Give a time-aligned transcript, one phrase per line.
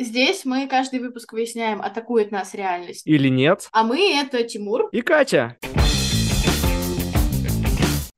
[0.00, 3.04] Здесь мы каждый выпуск выясняем, атакует нас реальность.
[3.04, 3.68] Или нет.
[3.72, 4.88] А мы— это Тимур.
[4.92, 5.56] И Катя.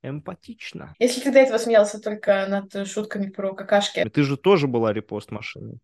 [0.03, 0.95] Эмпатично.
[0.99, 4.07] Если ты до этого смеялся только над шутками про какашки.
[4.13, 5.79] Ты же тоже была репост машины.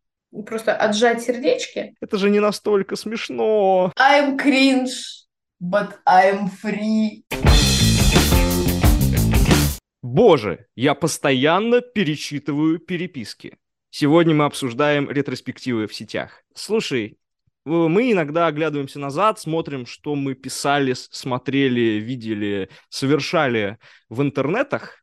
[0.45, 1.95] Просто отжать сердечки.
[2.03, 3.91] Это же не настолько смешно.
[3.99, 5.25] I'm cringe,
[5.63, 7.23] but I'm free.
[10.03, 13.57] Боже, я постоянно перечитываю переписки.
[13.99, 16.45] Сегодня мы обсуждаем ретроспективы в сетях.
[16.53, 17.17] Слушай,
[17.65, 23.79] мы иногда оглядываемся назад, смотрим, что мы писали, смотрели, видели, совершали
[24.11, 25.03] в интернетах,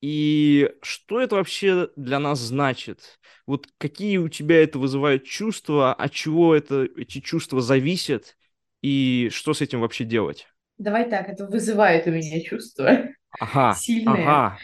[0.00, 3.20] и что это вообще для нас значит?
[3.46, 8.36] Вот какие у тебя это вызывают чувства, от чего это, эти чувства зависят,
[8.82, 10.48] и что с этим вообще делать?
[10.76, 14.26] Давай так, это вызывает у меня чувства ага, сильные.
[14.26, 14.58] Ага.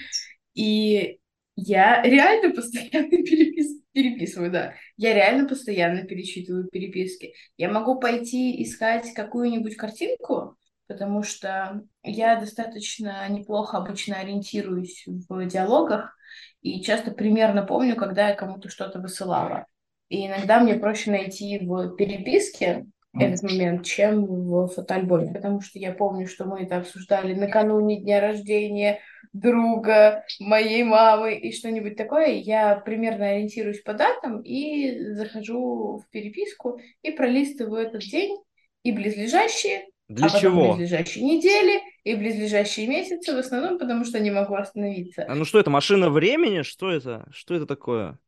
[0.54, 1.20] И
[1.56, 3.80] я реально постоянно перепис...
[3.92, 4.74] переписываю, да.
[4.96, 7.34] Я реально постоянно перечитываю переписки.
[7.56, 16.16] Я могу пойти искать какую-нибудь картинку, потому что я достаточно неплохо обычно ориентируюсь в диалогах
[16.60, 19.66] и часто примерно помню, когда я кому-то что-то высылала.
[20.08, 22.86] И иногда мне проще найти в переписке
[23.18, 28.20] этот момент, чем в фотоальбоме, потому что я помню, что мы это обсуждали накануне дня
[28.20, 29.00] рождения
[29.32, 32.28] друга, моей мамы и что-нибудь такое.
[32.28, 38.36] Я примерно ориентируюсь по датам и захожу в переписку и пролистываю этот день
[38.82, 40.74] и близлежащие, Для а потом чего?
[40.74, 45.24] близлежащие недели и близлежащие месяцы, в основном потому что не могу остановиться.
[45.26, 46.62] А ну что это, машина времени?
[46.62, 47.26] Что это?
[47.32, 48.18] Что это такое?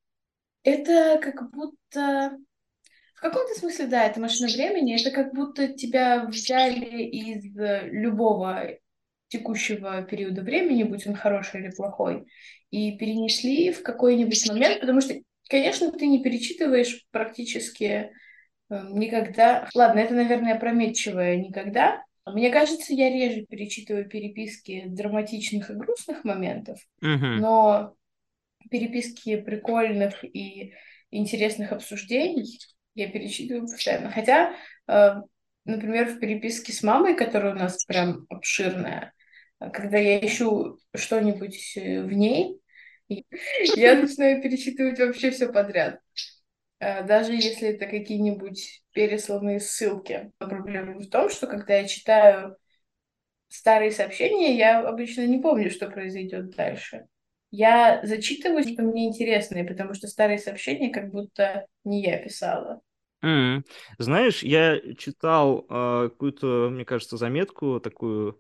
[0.65, 2.37] Это как будто
[3.17, 5.01] в каком-то смысле, да, это машина времени.
[5.01, 7.45] Это как будто тебя взяли из
[7.91, 8.69] любого
[9.29, 12.27] текущего периода времени, будь он хороший или плохой,
[12.71, 15.15] и перенесли в какой-нибудь момент, потому что,
[15.49, 18.11] конечно, ты не перечитываешь практически
[18.71, 19.69] э, никогда.
[19.75, 22.05] Ладно, это, наверное, опрометчивое никогда.
[22.27, 27.41] Мне кажется, я реже перечитываю переписки драматичных и грустных моментов, Мгм.
[27.41, 27.95] но
[28.71, 30.75] переписки прикольных и
[31.11, 32.59] интересных обсуждений
[32.97, 34.11] я перечитываю постоянно.
[34.11, 34.57] Хотя,
[34.89, 35.15] э,
[35.65, 39.13] например, в переписке с мамой, которая у нас прям обширная,
[39.61, 42.59] э, когда я ищу что-нибудь э, в ней,
[43.09, 46.01] я начинаю перечитывать вообще все подряд.
[46.79, 50.31] Даже если это какие-нибудь пересланные ссылки.
[50.37, 52.59] Проблема в том, что когда я читаю
[53.49, 57.07] старые сообщения, я обычно не помню, что произойдет дальше.
[57.51, 62.83] Я зачитываю, что мне интересно, и потому что старые сообщения как будто не я писала.
[63.99, 68.39] Знаешь, я читал а, какую-то, мне кажется, заметку такую,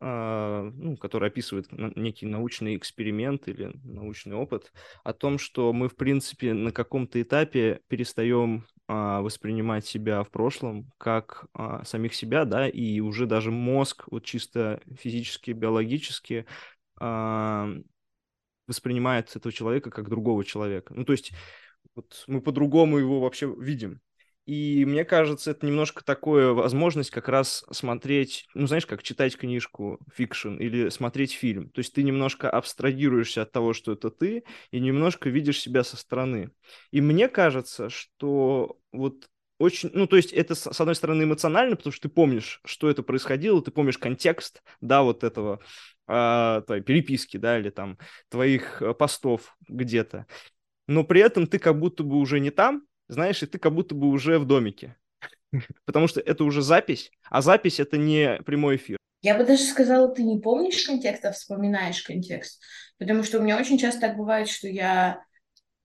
[0.00, 4.72] а, ну, которая описывает некий научный эксперимент или научный опыт
[5.04, 10.90] о том, что мы, в принципе, на каком-то этапе перестаем а, воспринимать себя в прошлом
[10.98, 16.46] как а, самих себя, да, и уже даже мозг, вот чисто физически, биологически,
[17.00, 17.68] а,
[18.66, 20.92] воспринимает этого человека как другого человека.
[20.94, 21.32] Ну, то есть
[21.94, 24.00] вот мы по-другому его вообще видим.
[24.48, 29.98] И мне кажется, это немножко такое возможность как раз смотреть, ну, знаешь, как читать книжку,
[30.10, 31.68] fiction, или смотреть фильм.
[31.68, 35.98] То есть ты немножко абстрагируешься от того, что это ты, и немножко видишь себя со
[35.98, 36.50] стороны.
[36.92, 41.92] И мне кажется, что вот очень, ну, то есть это, с одной стороны, эмоционально, потому
[41.92, 45.60] что ты помнишь, что это происходило, ты помнишь контекст, да, вот этого,
[46.06, 47.98] а, твоей переписки, да, или там
[48.30, 50.24] твоих э, постов где-то
[50.88, 53.94] но при этом ты как будто бы уже не там, знаешь, и ты как будто
[53.94, 54.96] бы уже в домике.
[55.84, 58.98] Потому что это уже запись, а запись это не прямой эфир.
[59.20, 62.62] Я бы даже сказала, ты не помнишь контекст, а вспоминаешь контекст.
[62.98, 65.24] Потому что у меня очень часто так бывает, что я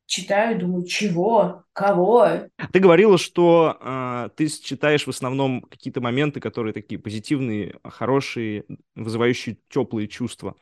[0.05, 6.73] читаю, думаю, чего, кого, Ты говорила, что э, ты читаешь в основном какие-то моменты, которые
[6.73, 10.55] такие позитивные, хорошие, вызывающие теплые чувства.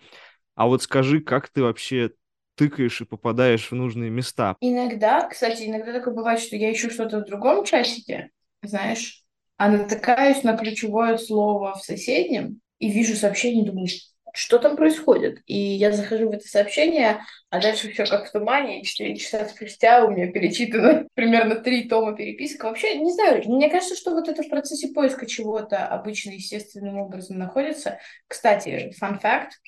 [0.56, 2.12] А вот скажи, как ты вообще
[2.56, 4.56] тыкаешь и попадаешь в нужные места?
[4.62, 8.32] Иногда, кстати, иногда такое бывает, что я ищу что-то в другом чатике,
[8.62, 9.24] знаешь,
[9.58, 13.88] а натыкаюсь на ключевое слово в соседнем и вижу сообщение, думаю,
[14.34, 15.42] что там происходит?
[15.46, 19.46] И я захожу в это сообщение, а дальше все как в тумане, и 4 часа
[19.46, 22.64] спустя у меня перечитано примерно три тома переписок.
[22.64, 27.38] Вообще, не знаю, мне кажется, что вот это в процессе поиска чего-то обычно естественным образом
[27.38, 28.00] находится.
[28.28, 29.60] Кстати, фан факт,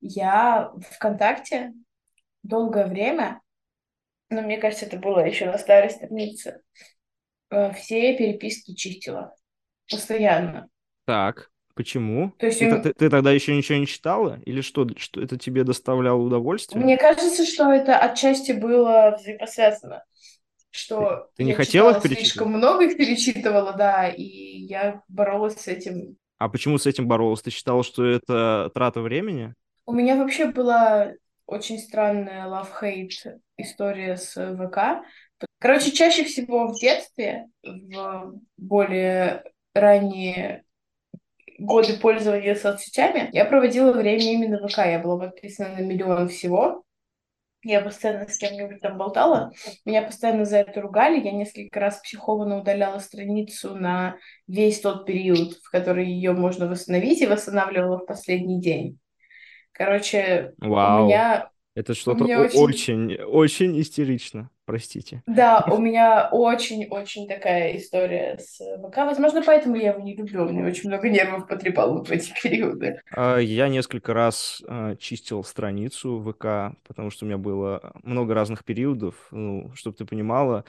[0.00, 1.72] я ВКонтакте
[2.42, 3.40] долгое время,
[4.30, 6.62] но мне кажется, это было еще на старой странице,
[7.50, 9.34] э, все переписки чистила.
[9.90, 10.68] Постоянно.
[11.04, 12.32] Так, почему?
[12.38, 14.40] То есть Ты, им- ты- ты тогда еще ничего не читала?
[14.44, 16.84] Или что, что это тебе доставляло удовольствие?
[16.84, 20.04] мне кажется, что это отчасти было взаимосвязано.
[20.70, 22.18] что Ты не я хотела их перечитывать?
[22.18, 26.16] слишком много их перечитывала, да, и я боролась с этим.
[26.38, 27.42] А почему с этим боролась?
[27.42, 29.54] Ты считала, что это трата времени?
[29.86, 31.12] У меня вообще была
[31.52, 35.04] очень странная love-hate история с ВК.
[35.58, 39.44] Короче, чаще всего в детстве, в более
[39.74, 40.64] ранние
[41.58, 44.78] годы пользования соцсетями, я проводила время именно в ВК.
[44.78, 46.82] Я была подписана на миллион всего.
[47.64, 49.52] Я постоянно с кем-нибудь там болтала.
[49.84, 51.22] Меня постоянно за это ругали.
[51.22, 54.16] Я несколько раз психованно удаляла страницу на
[54.48, 58.98] весь тот период, в который ее можно восстановить, и восстанавливала в последний день.
[59.72, 61.04] Короче, Вау.
[61.04, 65.22] у меня Это что-то очень- очень, очень истерично, простите.
[65.26, 68.98] Да, у меня очень-очень такая история с ВК.
[68.98, 70.44] Возможно, поэтому я его не люблю.
[70.44, 73.00] Мне очень много нервов потрепал вот в эти периоды.
[73.16, 78.64] А, Я несколько раз а, чистил страницу ВК, потому что у меня было много разных
[78.64, 79.14] периодов.
[79.30, 80.64] Ну, чтобы ты понимала,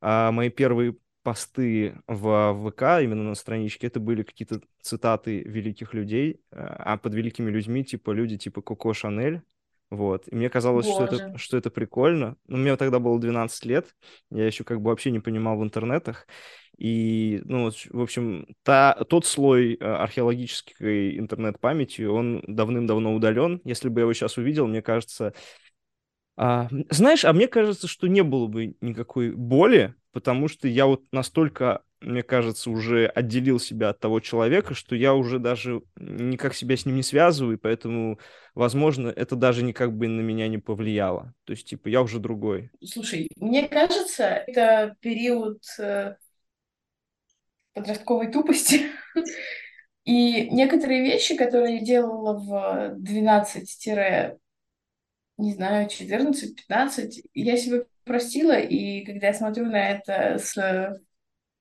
[0.00, 0.94] а, мои первые
[1.26, 7.14] посты в ВК, именно на страничке, это были какие-то цитаты великих людей, а а под
[7.14, 9.42] великими людьми, типа люди типа Коко Шанель,
[9.90, 10.28] вот.
[10.28, 11.38] И мне казалось, что это, Боже.
[11.38, 12.36] что это прикольно.
[12.46, 13.96] Но мне тогда было 12 лет,
[14.30, 16.28] я еще как бы вообще не понимал в интернетах.
[16.78, 23.60] И, ну, в общем, та, тот слой э, археологической интернет-памяти, он давным-давно удален.
[23.64, 25.34] Если бы я его сейчас увидел, мне кажется...
[26.36, 31.04] а, знаешь, а мне кажется, что не было бы никакой боли, потому что я вот
[31.12, 36.76] настолько, мне кажется, уже отделил себя от того человека, что я уже даже никак себя
[36.76, 38.18] с ним не связываю, и поэтому,
[38.54, 41.32] возможно, это даже никак бы на меня не повлияло.
[41.44, 42.70] То есть, типа, я уже другой.
[42.84, 46.16] Слушай, мне кажется, это период э,
[47.72, 48.86] подростковой тупости.
[50.04, 53.86] И некоторые вещи, которые я делала в 12
[55.38, 60.98] не знаю, 14-15, я себе простила, и когда я смотрю на это с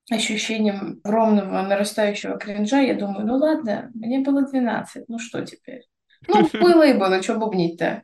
[0.10, 5.83] ощущением огромного нарастающего кринжа, я думаю, ну ладно, мне было 12, ну что теперь?
[6.27, 8.04] Ну, было и было, что бубнить-то?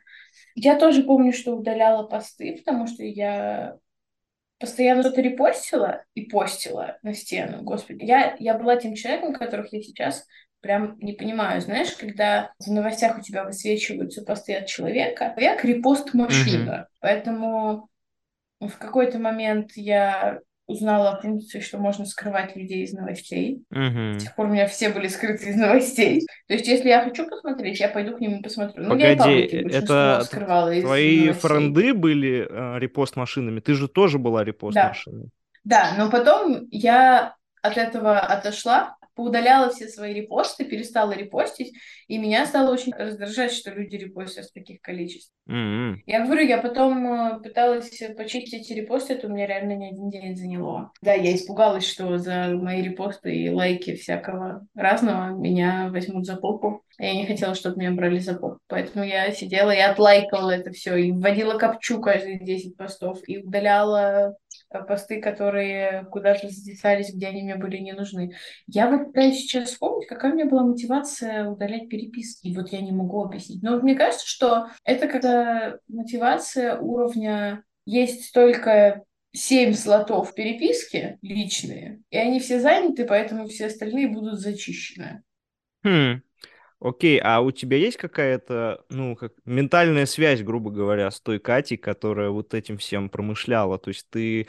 [0.55, 3.77] Я тоже помню, что удаляла посты, потому что я
[4.59, 7.63] постоянно что-то репостила и постила на стену.
[7.63, 10.25] Господи, я, я была тем человеком, которых я сейчас
[10.61, 11.61] прям не понимаю.
[11.61, 16.87] Знаешь, когда в новостях у тебя высвечиваются посты от человека, человек репост-машина.
[16.99, 17.89] Поэтому
[18.59, 23.63] в какой-то момент я узнала о функции, что можно скрывать людей из новостей.
[23.69, 24.19] С Мгм.
[24.19, 26.25] тех пор у меня все были скрыты из новостей.
[26.47, 28.83] То есть, если я хочу посмотреть, я пойду к ним и посмотрю.
[28.83, 31.41] Ну, я и Погоди, паблики большинство это скрывала из твои новостей.
[31.41, 33.59] френды были э, репост-машинами?
[33.59, 35.29] Ты же тоже была репост-машиной.
[35.63, 41.73] Да, но потом я от этого отошла, поудаляла все свои репосты, перестала репостить,
[42.07, 45.35] и меня стало очень раздражать, что люди репостят в таких количествах.
[45.47, 46.01] М-м.
[46.05, 50.35] Я говорю, я потом э, пыталась почистить репосты, это у меня реально не один день
[50.35, 50.91] заняло.
[51.01, 56.83] Да, я испугалась, что за мои репосты и лайки всякого разного меня возьмут за попу.
[56.99, 58.59] Я не хотела, чтобы меня брали за попу.
[58.67, 64.35] Поэтому я сидела и отлайкала это все, и вводила капчу каждые 10 постов, и удаляла
[64.79, 68.35] посты, которые куда-то затесались, где они мне были не нужны.
[68.67, 72.47] Я вот пытаюсь сейчас вспомнить, какая у меня была мотивация удалять переписки.
[72.47, 73.61] И вот я не могу объяснить.
[73.61, 79.03] Но мне кажется, что это когда мотивация уровня есть только
[79.33, 85.23] семь слотов переписки личные, и они все заняты, поэтому все остальные будут зачищены.
[85.83, 86.21] Хм.
[86.81, 91.77] Окей, а у тебя есть какая-то, ну, как ментальная связь, грубо говоря, с той Катей,
[91.77, 93.77] которая вот этим всем промышляла?
[93.77, 94.47] То есть ты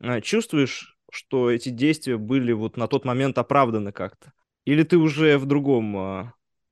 [0.00, 4.32] э, чувствуешь, что эти действия были вот на тот момент оправданы как-то?
[4.64, 6.22] Или ты уже в другом, э,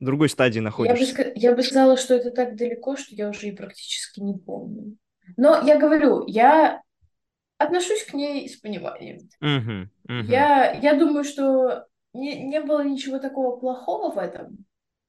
[0.01, 1.33] в другой стадии Я бы, находишься?
[1.35, 4.97] я бы сказала, что это так далеко, что я уже и практически не помню.
[5.37, 6.81] Но я говорю, я
[7.59, 9.19] отношусь к ней с пониманием.
[9.43, 10.27] Мгм, мгм.
[10.31, 14.65] Я, я думаю, что не, не было ничего такого плохого в этом,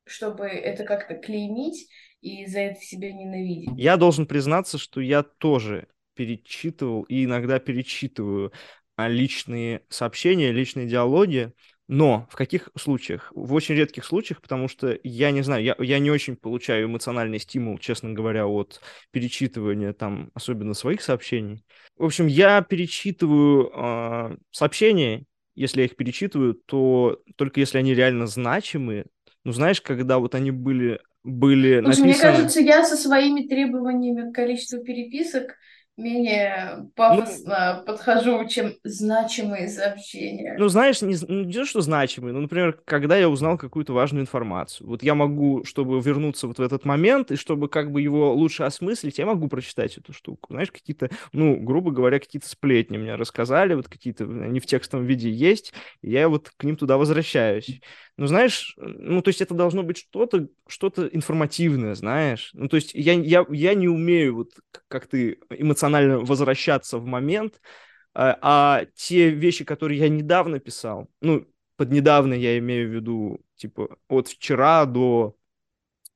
[0.06, 1.88] чтобы это как-то клеймить
[2.22, 3.70] и за это себя ненавидеть.
[3.78, 8.52] Я должен признаться, что я тоже перечитывал и иногда перечитываю
[8.96, 11.54] а, личные сообщения, личные диалоги,
[11.88, 13.32] но в каких случаях?
[13.36, 17.40] В очень редких случаях, потому что я не знаю, я, я не очень получаю эмоциональный
[17.40, 18.82] стимул, честно говоря, от
[19.12, 21.66] перечитывания там, особенно своих сообщений.
[21.98, 28.28] В общем, я перечитываю а, сообщения, если я их перечитываю, то только если они реально
[28.28, 29.06] значимые.
[29.44, 32.32] Ну, знаешь, когда вот они были, были Слушай, мне написаны...
[32.32, 35.56] кажется, я со своими требованиями к количеству переписок
[35.98, 40.56] менее пафосно ну, подхожу, чем значимые сообщения.
[40.58, 44.24] Ну, знаешь, не, ну, не то, что значимые, ну, например, когда я узнал какую-то важную
[44.24, 44.88] информацию.
[44.88, 48.64] Вот я могу, чтобы вернуться вот в этот момент, и чтобы как бы его лучше
[48.64, 50.54] осмыслить, я могу прочитать эту штуку.
[50.54, 55.30] Знаешь, какие-то, ну, грубо говоря, какие-то сплетни мне рассказали, вот какие-то, они в текстовом виде
[55.30, 57.82] есть, и я вот к ним туда возвращаюсь.
[58.18, 62.52] Ну, знаешь, ну, то есть это должно быть что-то, что-то информативное, знаешь.
[62.54, 64.52] Ну, то есть я, я, я не умею вот
[64.88, 67.62] как ты эмоционально возвращаться в момент,
[68.14, 71.46] а, а те вещи, которые я недавно писал, ну,
[71.78, 75.36] под недавно я имею в виду, типа, от вчера до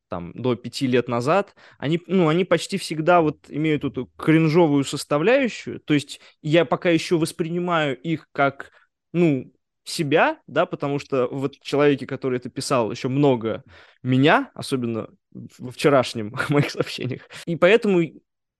[0.10, 5.80] там, до пяти лет назад, они, ну, они почти всегда вот имеют эту кринжовую составляющую,
[5.80, 8.72] то есть я пока еще воспринимаю их как,
[9.12, 9.52] ну,
[9.84, 13.64] себя, да, потому что вот человеке, который это писал, еще много
[14.04, 17.22] меня, особенно во вчерашнем моих сообщениях.
[17.46, 18.02] И поэтому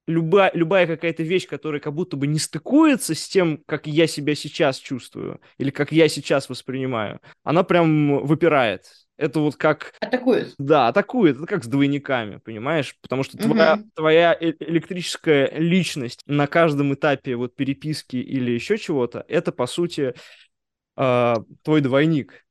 [0.08, 4.34] любая, любая какая-то вещь, которая как будто бы не стыкуется с тем, как я себя
[4.36, 8.86] сейчас чувствую или как я сейчас воспринимаю, она прям выпирает.
[9.18, 9.94] Это вот как...
[10.00, 10.54] Атакует.
[10.60, 11.38] Да, атакует.
[11.38, 12.96] Это как с двойниками, понимаешь?
[13.02, 13.46] Потому что угу.
[13.46, 19.66] твоя, твоя э, электрическая личность на каждом этапе вот переписки или еще чего-то, это, по
[19.66, 20.14] сути,
[20.96, 22.46] э, твой двойник.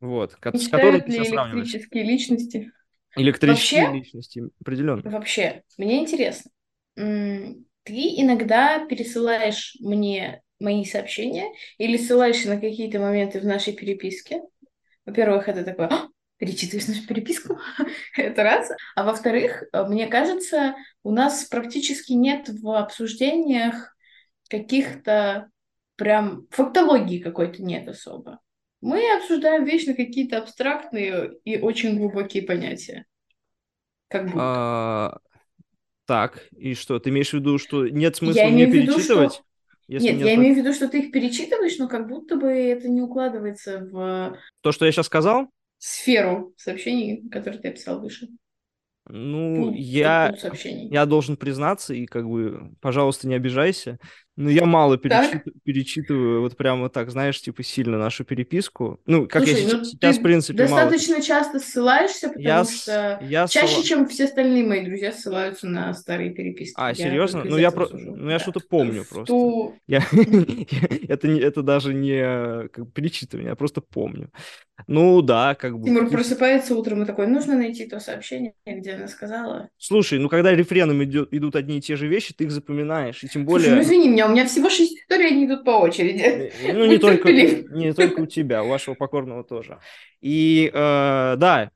[0.00, 2.72] Вот, с которым ты электрические личности?
[3.16, 5.10] Электрические вообще, личности, определенно.
[5.10, 6.50] Вообще, мне интересно.
[6.94, 14.42] Ты иногда пересылаешь мне мои сообщения или ссылаешься на какие-то моменты в нашей переписке.
[15.06, 17.58] Во-первых, это такое, а, перечитываешь нашу переписку,
[18.16, 18.70] это раз.
[18.94, 23.96] А во-вторых, мне кажется, у нас практически нет в обсуждениях
[24.48, 25.50] каких-то
[25.96, 28.40] прям фактологии какой-то нет особо.
[28.80, 33.04] Мы обсуждаем вечно какие-то абстрактные и очень глубокие понятия.
[34.08, 35.20] Как будто.
[36.10, 39.34] Так, и что, ты имеешь в виду, что нет смысла я мне перечитывать?
[39.34, 39.44] Что...
[39.86, 42.48] Если нет, нет, я имею в виду, что ты их перечитываешь, но как будто бы
[42.48, 44.36] это не укладывается в...
[44.60, 45.46] То, что я сейчас сказал?
[45.78, 48.26] Сферу сообщений, которые ты описал выше.
[49.08, 54.00] Ну, Пул, я, я должен признаться, и как бы, пожалуйста, не обижайся,
[54.40, 55.44] ну, я мало перечит...
[55.64, 58.98] перечитываю, вот прямо так, знаешь, типа сильно нашу переписку.
[59.04, 61.24] Ну, как Слушай, я ну, сейчас, в принципе, достаточно мало...
[61.24, 63.82] часто ссылаешься, потому я что я чаще, ссыл...
[63.82, 66.72] чем все остальные мои друзья ссылаются на старые переписки.
[66.78, 67.44] А, я серьезно?
[67.44, 67.86] Ну, я, про...
[67.92, 68.42] ну, я да.
[68.42, 69.34] что-то помню в просто.
[69.86, 70.02] Я...
[71.08, 71.40] это, не...
[71.40, 74.30] это даже не как перечитывание, я просто помню.
[74.86, 75.86] Ну, да, как бы...
[75.86, 79.68] Тимур просыпается утром и такой, нужно найти то сообщение, где она сказала.
[79.78, 83.28] Слушай, ну, когда рефреном идет, идут одни и те же вещи, ты их запоминаешь, и
[83.28, 83.68] тем более...
[83.68, 86.22] Слушай, ну, извини меня, у меня всего шесть историй, они идут по очереди.
[86.22, 89.78] Э, ну, не только, не только у тебя, у вашего покорного тоже.
[90.20, 91.70] И э, да,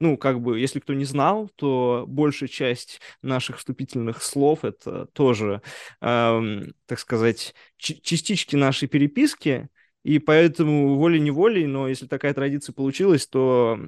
[0.00, 5.62] ну, как бы, если кто не знал, то большая часть наших вступительных слов это тоже,
[6.00, 9.68] э, так сказать, частички нашей переписки,
[10.02, 13.78] и поэтому волей-неволей, но если такая традиция получилась, то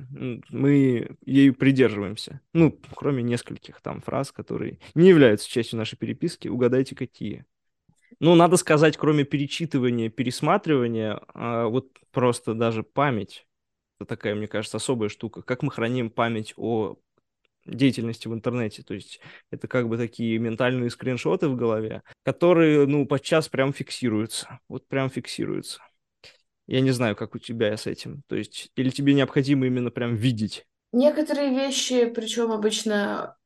[0.49, 2.41] мы ею придерживаемся.
[2.55, 6.49] Ну, кроме нескольких там фраз, которые не являются частью нашей переписки.
[6.49, 7.45] Угадайте, какие.
[8.21, 13.47] Ну, надо сказать, кроме перечитывания, пересматривания, а, вот просто даже память.
[13.99, 15.43] Это такая, мне кажется, особая штука.
[15.43, 16.97] Как мы храним память о
[17.67, 18.83] деятельности в интернете.
[18.83, 19.21] То есть
[19.51, 24.61] это как бы такие ментальные скриншоты в голове, которые, ну, подчас прям фиксируются.
[24.69, 25.81] Вот прям фиксируются.
[26.67, 28.23] Я не знаю, как у тебя с этим.
[28.29, 30.65] То есть, или тебе необходимо именно прям видеть?
[30.93, 33.37] Некоторые вещи, причем обычно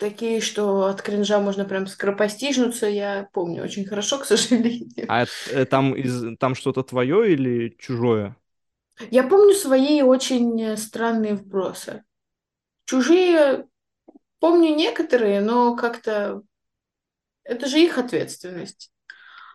[0.00, 5.06] такие, что от кринжа можно прям скоропостижнуться, я помню очень хорошо, к сожалению.
[5.08, 8.36] А э, там, из, там что-то твое или чужое?
[9.10, 12.02] Я помню свои очень странные вбросы.
[12.84, 13.66] Чужие
[14.40, 16.42] помню некоторые, но как-то
[17.44, 18.90] это же их ответственность.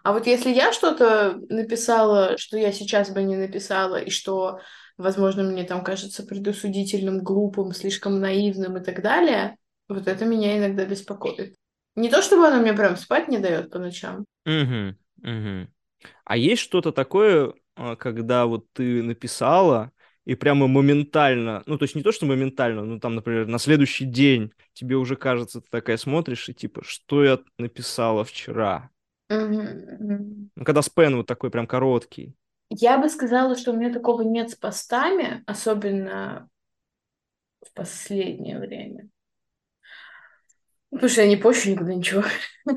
[0.03, 4.59] А вот если я что-то написала, что я сейчас бы не написала, и что,
[4.97, 10.85] возможно, мне там кажется предусудительным, глупым, слишком наивным и так далее, вот это меня иногда
[10.85, 11.55] беспокоит.
[11.95, 14.25] Не то, чтобы оно мне прям спать не дает по ночам.
[14.45, 15.67] Угу, угу.
[16.25, 19.91] А есть что-то такое, а, когда вот ты написала,
[20.25, 24.05] и прямо моментально, ну, то есть не то, что моментально, ну, там, например, на следующий
[24.05, 28.89] день тебе уже кажется, ты такая смотришь, и типа, что я написала вчера?
[29.29, 32.35] Ну, когда спен вот такой прям короткий.
[32.69, 36.49] Я бы сказала, что у меня такого нет с постами, особенно
[37.61, 39.09] в последнее время.
[40.95, 42.23] Потому я не пощу никуда ничего.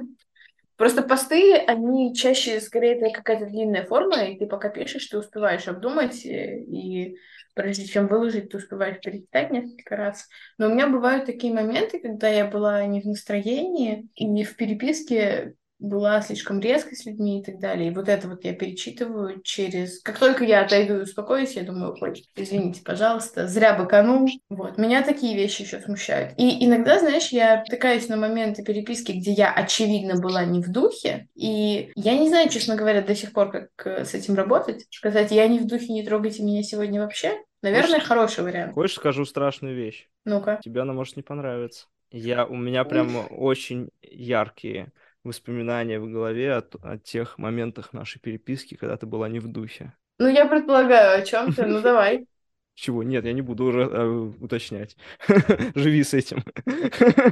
[0.77, 5.67] Просто посты, они чаще, скорее, это какая-то длинная форма, и ты пока пишешь, ты успеваешь
[5.67, 7.17] обдумать, э, и
[7.55, 10.29] прежде чем выложить, ты успеваешь перечитать несколько раз.
[10.57, 14.57] Но у меня бывают такие моменты, когда я была не в настроении, и не в
[14.57, 17.91] переписке была слишком резкой с людьми и так далее.
[17.91, 20.01] И вот это вот я перечитываю через...
[20.03, 24.29] Как только я отойду и успокоюсь, я думаю, ой, извините, пожалуйста, зря быканул.
[24.49, 26.35] Вот, меня такие вещи еще смущают.
[26.37, 31.29] И иногда, знаешь, я тыкаюсь на моменты переписки, где я, очевидно, была не в духе,
[31.35, 34.87] и я не знаю, честно говоря, до сих пор, как э, с этим работать.
[34.91, 37.39] Сказать, я не в духе, не трогайте меня сегодня вообще.
[37.63, 38.75] Наверное, хочешь, хороший вариант.
[38.75, 40.09] Хочешь, скажу страшную вещь?
[40.25, 40.61] Ну-ка.
[40.63, 41.87] Тебе она может не понравиться.
[42.11, 44.93] Я, у меня прям очень яркие
[45.25, 49.95] воспоминания в голове о, о тех моментах нашей переписки, когда ты была не в духе.
[50.19, 51.67] Ну, я предполагаю, о чем ты.
[51.67, 52.27] Ну, давай.
[52.75, 53.03] Чего?
[53.03, 54.07] Нет, я не буду уже э,
[54.41, 54.97] уточнять.
[55.75, 56.45] Живи с этим.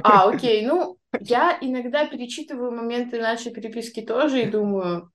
[0.03, 0.65] А, окей.
[0.65, 5.09] Ну, я иногда перечитываю моменты нашей переписки тоже и думаю,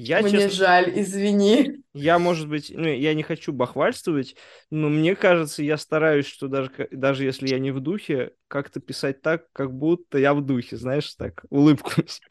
[0.00, 1.82] я, Мне честно, жаль, извини.
[1.92, 4.36] Я, может быть, ну, я не хочу бахвальствовать,
[4.70, 9.22] но мне кажется, я стараюсь, что даже, даже если я не в духе, как-то писать
[9.22, 11.90] так, как будто я в духе, знаешь, так, улыбку.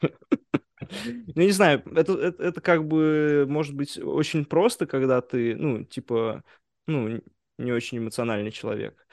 [0.80, 5.84] Ну, не знаю, это, это, это как бы может быть очень просто, когда ты, ну,
[5.84, 6.44] типа,
[6.86, 7.20] ну,
[7.58, 9.06] не очень эмоциональный человек.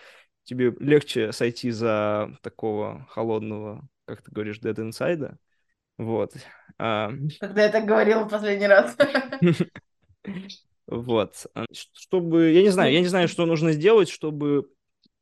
[0.44, 5.38] Тебе легче сойти за такого холодного, как ты говоришь, dead inside,
[5.98, 6.34] вот.
[6.78, 8.96] А, Когда я так говорила в последний раз.
[10.88, 11.48] Вот.
[11.56, 14.70] А, чтобы, я не знаю, я не знаю, что нужно сделать, чтобы,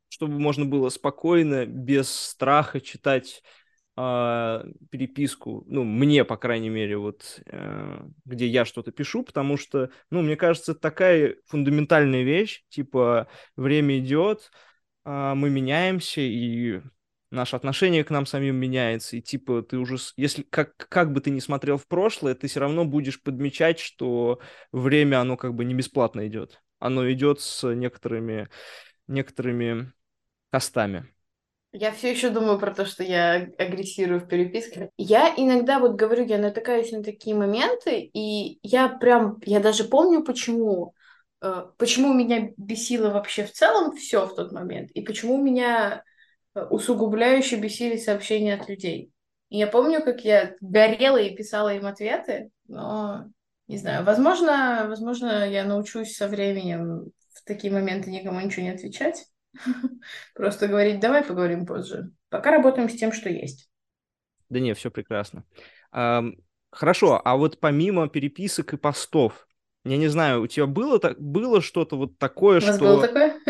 [0.08, 3.42] чтобы можно было спокойно, без страха читать
[3.96, 9.90] э, переписку, ну, мне, по крайней мере, вот, э, где я что-то пишу, потому что,
[10.10, 14.50] ну, мне кажется, это такая фундаментальная вещь, типа, время идет,
[15.04, 16.82] э, мы меняемся, и
[17.34, 21.30] наше отношение к нам самим меняется, и типа ты уже, если как, как бы ты
[21.30, 24.40] ни смотрел в прошлое, ты все равно будешь подмечать, что
[24.72, 26.62] время, оно как бы не бесплатно идет.
[26.78, 28.48] Оно идет с некоторыми,
[29.06, 29.92] некоторыми
[30.50, 31.06] костами.
[31.72, 34.90] Я все еще думаю про то, что я агрессирую в переписке.
[34.96, 40.22] Я иногда вот говорю, я натыкаюсь на такие моменты, и я прям, я даже помню,
[40.22, 40.94] почему,
[41.42, 46.04] э, почему меня бесило вообще в целом все в тот момент, и почему меня
[46.54, 49.10] усугубляюще бесили сообщения от людей.
[49.48, 53.26] И я помню, как я горела и писала им ответы, но
[53.66, 59.26] не знаю, возможно, возможно, я научусь со временем в такие моменты никому ничего не отвечать.
[60.34, 62.10] Просто говорить, давай поговорим позже.
[62.28, 63.68] Пока работаем с тем, что есть.
[64.48, 65.44] Да не, все прекрасно.
[66.70, 69.46] Хорошо, а вот помимо переписок и постов,
[69.84, 72.84] я не знаю, у тебя было, так, было что-то вот такое, у вас что...
[72.84, 73.40] было такое?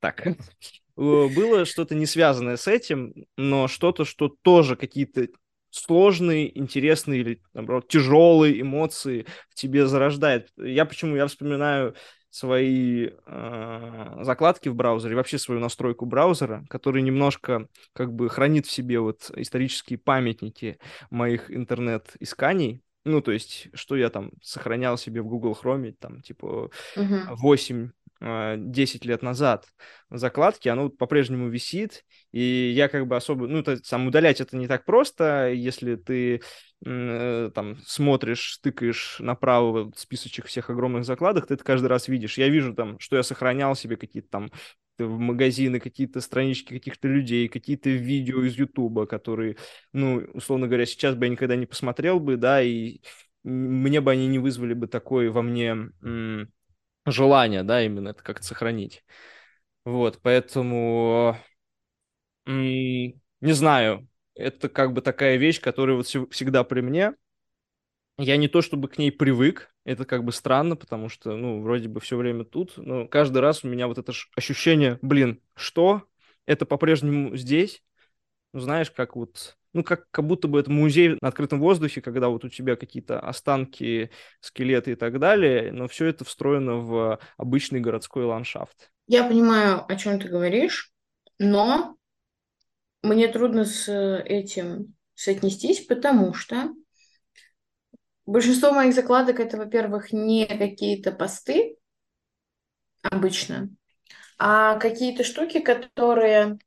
[0.00, 0.34] Так, Э,
[0.98, 5.28] было что-то не связанное с этим, но что-то, что тоже какие-то
[5.70, 10.50] сложные, интересные или, наоборот, тяжелые эмоции в тебе зарождает.
[10.56, 11.16] Я почему?
[11.16, 11.94] Я вспоминаю
[12.30, 18.70] свои э, закладки в браузере, вообще свою настройку браузера, который немножко как бы хранит в
[18.70, 20.78] себе вот исторические памятники
[21.10, 22.82] моих интернет-исканий.
[23.04, 27.36] Ну, то есть, что я там сохранял себе в Google Chrome, там, типа, uh-huh.
[27.36, 29.66] 8 10 лет назад
[30.10, 34.56] в закладке, оно по-прежнему висит, и я как бы особо, ну, то, сам удалять это
[34.56, 36.42] не так просто, если ты
[36.84, 42.38] э, там смотришь, тыкаешь направо списочек всех огромных закладок, ты это каждый раз видишь.
[42.38, 44.50] Я вижу там, что я сохранял себе какие-то там
[44.98, 49.56] в магазины, какие-то странички каких-то людей, какие-то видео из Ютуба, которые,
[49.92, 53.00] ну, условно говоря, сейчас бы я никогда не посмотрел бы, да, и
[53.44, 55.76] мне бы они не вызвали бы такой во мне
[57.12, 59.04] желание, да, именно это как-то сохранить.
[59.84, 61.36] Вот, поэтому,
[62.46, 67.14] не знаю, это как бы такая вещь, которая вот всегда при мне.
[68.18, 71.88] Я не то чтобы к ней привык, это как бы странно, потому что, ну, вроде
[71.88, 76.02] бы все время тут, но каждый раз у меня вот это ощущение, блин, что?
[76.44, 77.82] Это по-прежнему здесь?
[78.52, 82.28] Ну, знаешь, как вот ну, как, как будто бы это музей на открытом воздухе, когда
[82.28, 87.80] вот у тебя какие-то останки, скелеты и так далее, но все это встроено в обычный
[87.80, 88.90] городской ландшафт.
[89.06, 90.92] Я понимаю, о чем ты говоришь,
[91.38, 91.96] но
[93.02, 96.74] мне трудно с этим соотнестись, потому что
[98.26, 101.76] большинство моих закладок это, во-первых, не какие-то посты
[103.02, 103.70] обычно,
[104.38, 106.58] а какие-то штуки, которые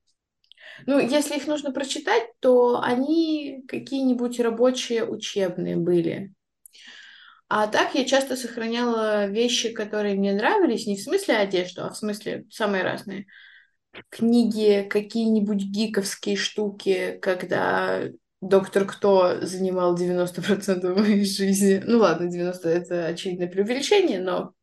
[0.85, 6.33] ну, если их нужно прочитать, то они какие-нибудь рабочие, учебные были.
[7.47, 11.97] А так я часто сохраняла вещи, которые мне нравились, не в смысле одежду, а в
[11.97, 13.25] смысле самые разные.
[14.09, 18.09] Книги, какие-нибудь гиковские штуки, когда
[18.41, 21.83] Доктор Кто занимал 90% моей жизни.
[21.85, 24.53] Ну ладно, 90% это очевидное преувеличение, но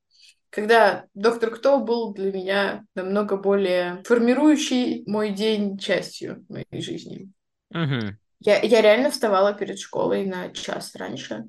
[0.50, 7.30] когда Доктор Кто был для меня намного более формирующей мой день частью моей жизни.
[7.70, 8.16] Угу.
[8.40, 11.44] Я, я реально вставала перед школой на час раньше,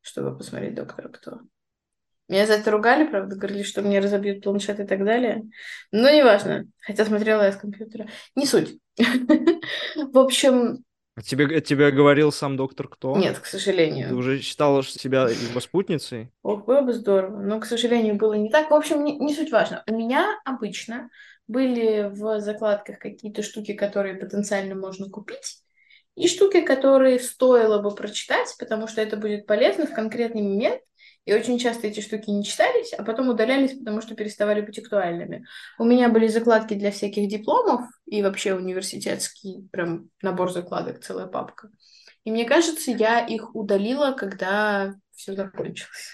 [0.00, 1.40] чтобы посмотреть Доктора Кто.
[2.28, 5.44] Меня за это ругали, правда, говорили, что мне разобьют планшет и так далее.
[5.92, 6.66] Но неважно.
[6.80, 8.08] Хотя смотрела я с компьютера.
[8.34, 8.78] Не суть.
[8.98, 10.84] В общем...
[11.16, 13.16] А тебе, тебе говорил сам доктор кто?
[13.16, 14.10] Нет, к сожалению.
[14.10, 16.30] Ты уже считала себя его спутницей?
[16.42, 17.40] Ох, было бы здорово.
[17.40, 18.70] Но, к сожалению, было не так.
[18.70, 19.82] В общем, не, не суть важно.
[19.88, 21.08] У меня обычно
[21.48, 25.62] были в закладках какие-то штуки, которые потенциально можно купить,
[26.16, 30.80] и штуки, которые стоило бы прочитать, потому что это будет полезно в конкретный момент,
[31.26, 35.44] и очень часто эти штуки не читались, а потом удалялись, потому что переставали быть актуальными.
[35.76, 41.68] У меня были закладки для всяких дипломов и вообще университетский прям набор закладок, целая папка.
[42.22, 46.12] И мне кажется, я их удалила, когда все закончилось.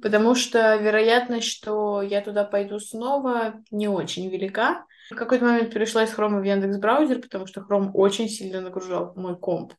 [0.00, 4.86] Потому что вероятность, что я туда пойду снова, не очень велика.
[5.10, 9.12] В какой-то момент перешла из Хрома в Яндекс браузер, потому что Chrome очень сильно нагружал
[9.16, 9.72] мой комп.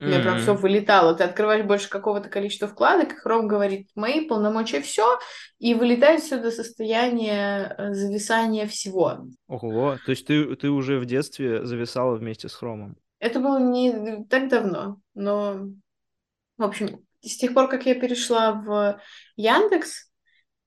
[0.00, 0.22] У меня mm-hmm.
[0.22, 1.14] прям все вылетало.
[1.14, 5.18] Ты открываешь больше какого-то количества вкладок, и Chrome говорит, мои полномочия все,
[5.58, 9.26] и вылетает все до состояния э, зависания всего.
[9.48, 12.96] Ого, то есть ты, ты уже в детстве зависала вместе с Хромом?
[13.18, 15.68] Это было не так давно, но,
[16.58, 19.00] в общем, с тех пор, как я перешла в
[19.36, 20.10] Яндекс,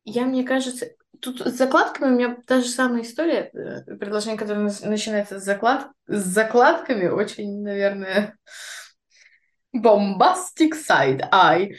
[0.05, 0.87] я, мне кажется,
[1.19, 3.49] тут с закладками у меня та же самая история.
[3.53, 5.89] Э, предложение, которое начинается с, заклад...
[6.07, 8.37] с закладками, очень, наверное,
[9.75, 11.75] Bombastic Side Eye.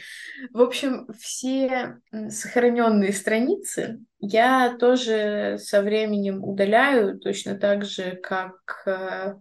[0.51, 9.35] В общем, все сохраненные страницы я тоже со временем удаляю, точно так же, как э,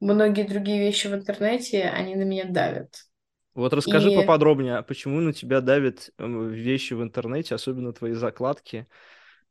[0.00, 3.04] многие другие вещи в интернете, они на меня давят.
[3.54, 4.16] Вот расскажи И...
[4.16, 8.86] поподробнее, а почему на тебя давят эм, вещи в интернете, особенно твои закладки.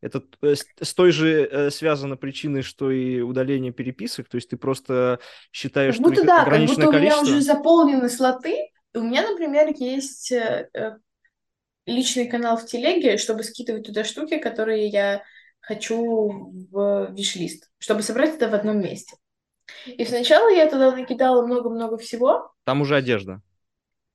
[0.01, 4.57] Это э, с той же э, связано причиной, что и удаление переписок, то есть ты
[4.57, 5.19] просто
[5.51, 7.21] считаешь, как будто, что да, ограниченное как будто количество...
[7.21, 8.55] у меня уже заполнены слоты.
[8.93, 10.69] У меня, например, есть э,
[11.85, 15.23] личный канал в телеге, чтобы скидывать туда штуки, которые я
[15.59, 19.15] хочу в виш-лист, чтобы собрать это в одном месте.
[19.85, 22.51] И сначала я туда накидала много-много всего.
[22.63, 23.41] Там уже одежда.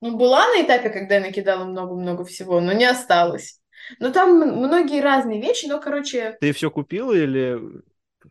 [0.01, 3.61] Ну, была на этапе, когда я накидала много-много всего, но не осталось.
[3.99, 6.37] Ну, там многие разные вещи, но, короче...
[6.41, 7.59] Ты все купила или...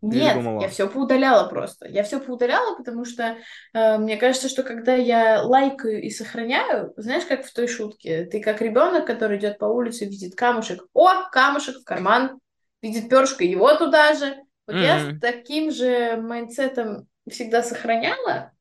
[0.02, 1.88] Нет, я все поудаляла просто.
[1.88, 3.38] Я все поудаляла, потому что
[3.74, 8.42] э, мне кажется, что когда я лайкаю и сохраняю, знаешь, как в той шутке, ты
[8.42, 12.40] как ребенок, который идет по улице, видит камушек, о, камушек в карман,
[12.82, 14.38] видит перышко, его туда же.
[14.66, 14.82] Вот mm-hmm.
[14.82, 18.54] я с таким же mindset ом всегда сохраняла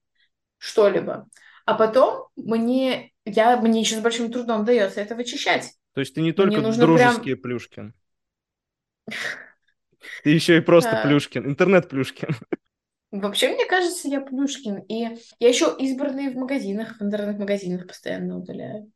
[0.58, 1.26] что-либо,
[1.64, 5.72] а потом мне, я, мне еще с большим трудом дается это вычищать.
[5.94, 7.42] То есть ты не только дружеские прям...
[7.42, 7.94] Плюшкин.
[10.22, 12.28] Ты еще и просто Плюшкин, интернет-Плюшкин.
[13.10, 14.78] Вообще, мне кажется, я Плюшкин.
[14.88, 18.90] И я еще избранные в магазинах, в интернет-магазинах постоянно удаляю.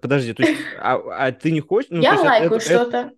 [0.00, 1.90] Подожди, то есть, а, а ты не хочешь?
[1.90, 2.98] Ну, я лайкаю что-то.
[2.98, 3.12] Это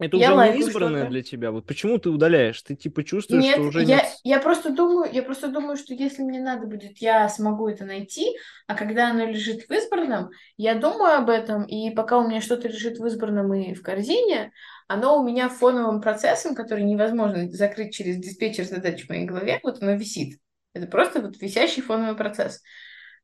[0.00, 1.50] я уже не избранное для тебя.
[1.50, 2.60] Вот почему ты удаляешь?
[2.62, 4.06] Ты типа чувствуешь, нет, что уже я, нет...
[4.22, 8.36] я просто думаю, я просто думаю, что если мне надо будет, я смогу это найти,
[8.66, 12.68] а когда оно лежит в избранном, я думаю об этом, и пока у меня что-то
[12.68, 14.52] лежит в избранном и в корзине,
[14.86, 19.82] оно у меня фоновым процессом, который невозможно закрыть через диспетчер задач в моей голове, вот
[19.82, 20.38] оно висит.
[20.74, 22.62] Это просто вот висящий фоновый процесс.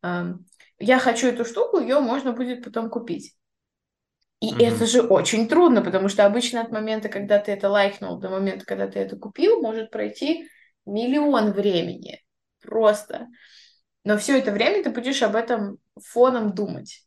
[0.02, 3.34] Я хочу эту штуку, ее можно будет потом купить.
[4.40, 4.66] И mm-hmm.
[4.66, 8.66] это же очень трудно, потому что обычно от момента, когда ты это лайкнул, до момента,
[8.66, 10.49] когда ты это купил, может пройти
[10.87, 12.20] миллион времени.
[12.61, 13.29] Просто.
[14.05, 17.07] Но все это время ты будешь об этом фоном думать.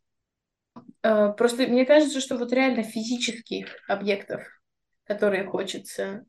[1.04, 4.44] Э, просто мне кажется, что вот реально физических объектов,
[5.06, 6.26] которые хочется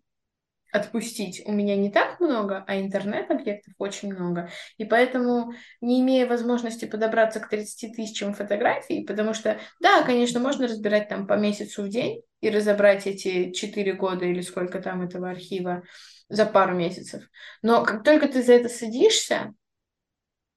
[0.73, 4.51] отпустить у меня не так много, а интернет-объектов очень много.
[4.77, 10.67] И поэтому, не имея возможности подобраться к 30 тысячам фотографий, потому что, да, конечно, можно
[10.67, 15.31] разбирать там по месяцу в день и разобрать эти 4 года или сколько там этого
[15.31, 15.83] архива
[16.29, 17.25] за пару месяцев.
[17.63, 19.55] Но как только ты за это садишься,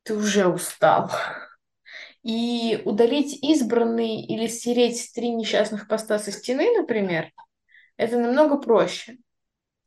[0.03, 1.11] ты уже устал.
[2.23, 7.31] И удалить избранный или стереть три несчастных поста со стены, например,
[7.97, 9.17] это намного проще.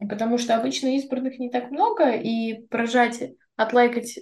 [0.09, 3.23] Потому что обычно избранных не так много, и прожать,
[3.57, 4.19] отлайкать,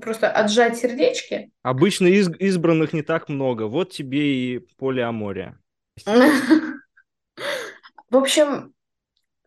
[0.00, 1.50] просто отжать сердечки.
[1.62, 3.64] Обычно из избранных не так много.
[3.64, 5.58] Вот тебе и полиамория.
[6.06, 8.74] В общем,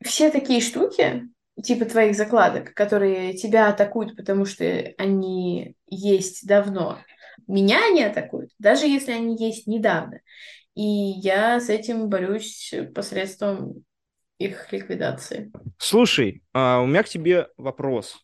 [0.03, 1.27] все такие штуки
[1.63, 4.65] типа твоих закладок, которые тебя атакуют, потому что
[4.97, 6.99] они есть давно.
[7.47, 10.21] Меня они атакуют, даже если они есть недавно.
[10.75, 13.83] И я с этим борюсь посредством
[14.39, 15.51] их ликвидации.
[15.77, 18.23] Слушай, а у меня к тебе вопрос.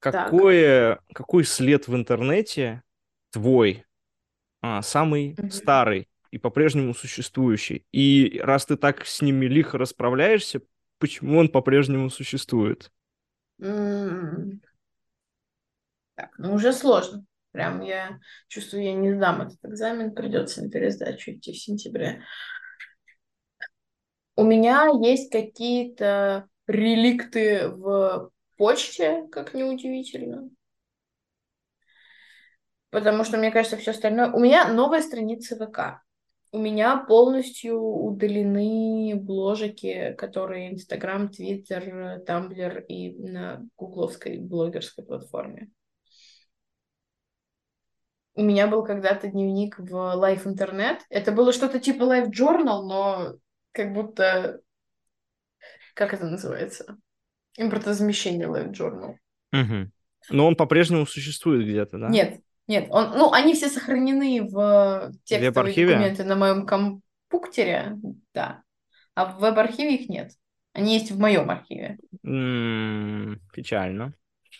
[0.00, 2.82] Какое, какой след в интернете
[3.30, 3.84] твой
[4.60, 5.50] а, самый mm-hmm.
[5.50, 7.84] старый и по-прежнему существующий?
[7.90, 10.60] И раз ты так с ними лихо расправляешься,
[10.98, 12.92] почему он по-прежнему существует?
[13.60, 14.58] Mm-hmm.
[16.14, 17.24] Так, ну уже сложно.
[17.50, 22.22] Прям я чувствую, я не сдам этот экзамен, придется на пересдачу идти в сентябре.
[24.38, 30.48] У меня есть какие-то реликты в почте, как неудивительно.
[32.90, 34.30] Потому что, мне кажется, все остальное...
[34.30, 36.04] У меня новая страница ВК.
[36.52, 45.68] У меня полностью удалены бложики, которые Инстаграм, Твиттер, Тамблер и на гугловской блогерской платформе.
[48.36, 50.98] У меня был когда-то дневник в Life Internet.
[51.10, 53.34] Это было что-то типа Life Journal, но
[53.78, 54.60] как будто...
[55.94, 56.98] Как это называется?
[57.56, 59.14] Импортозамещение Life Journal.
[59.52, 59.90] Угу.
[60.30, 62.08] Но он по-прежнему существует где-то, да?
[62.08, 67.96] Нет, нет, он, ну, они все сохранены в текстовые документы на моем компьютере,
[68.34, 68.62] да.
[69.14, 70.32] А в веб-архиве их нет.
[70.72, 71.98] Они есть в моем архиве.
[72.24, 74.12] М-м, печально.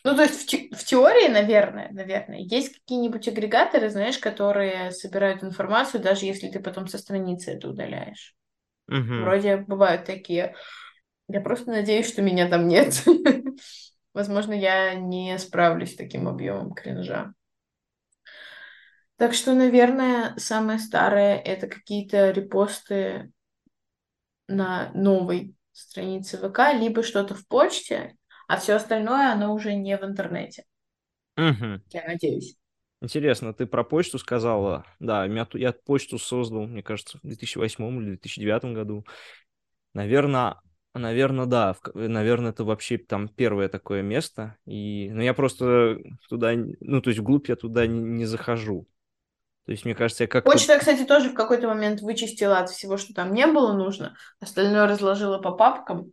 [0.04, 5.42] Ну, то есть в, те- в теории, наверное, наверное, есть какие-нибудь агрегаторы, знаешь, которые собирают
[5.42, 8.36] информацию, даже если ты потом со страницы это удаляешь.
[8.88, 9.22] Угу.
[9.22, 10.54] Вроде бывают такие.
[11.28, 13.04] Я просто надеюсь, что меня там нет.
[14.14, 17.32] Возможно, я не справлюсь с таким объемом кринжа.
[19.16, 23.32] Так что, наверное, самое старое— это какие-то репосты
[24.46, 30.04] на новой странице ВК, либо что-то в почте, а все остальное, оно уже не в
[30.04, 30.64] интернете.
[31.36, 31.82] Угу.
[31.90, 32.56] Я надеюсь.
[33.00, 34.84] Интересно, ты про почту сказала.
[34.98, 39.06] Да, я почту создал, мне кажется, в 2008 или 2009 году.
[39.94, 40.60] Наверное,
[40.94, 41.76] наверное, да.
[41.94, 44.56] Наверное, это вообще там первое такое место.
[44.66, 48.88] И, ну, я просто туда, ну, то есть вглубь я туда не, не захожу.
[49.64, 50.50] То есть, мне кажется, я как-то...
[50.50, 54.16] Почту я, кстати, тоже в какой-то момент вычистила от всего, что там не было нужно.
[54.40, 56.12] Остальное разложила по папкам.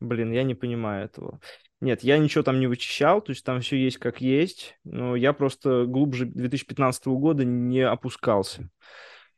[0.00, 1.40] Блин, я не понимаю этого.
[1.80, 5.32] Нет, я ничего там не вычищал, то есть там все есть как есть, но я
[5.32, 8.70] просто глубже 2015 года не опускался.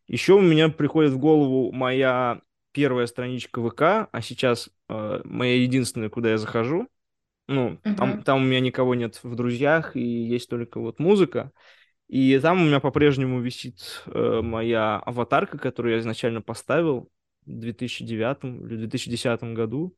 [0.06, 2.40] Еще у меня приходит в голову моя
[2.72, 6.88] первая страничка ВК, а сейчас э, моя единственная, куда я захожу.
[7.48, 7.94] Ну, uh-huh.
[7.94, 11.50] там, там у меня никого нет в друзьях, и есть только вот музыка.
[12.06, 17.10] И там у меня по-прежнему висит э, моя аватарка, которую я изначально поставил
[17.44, 19.96] в 2009 или 2010 году.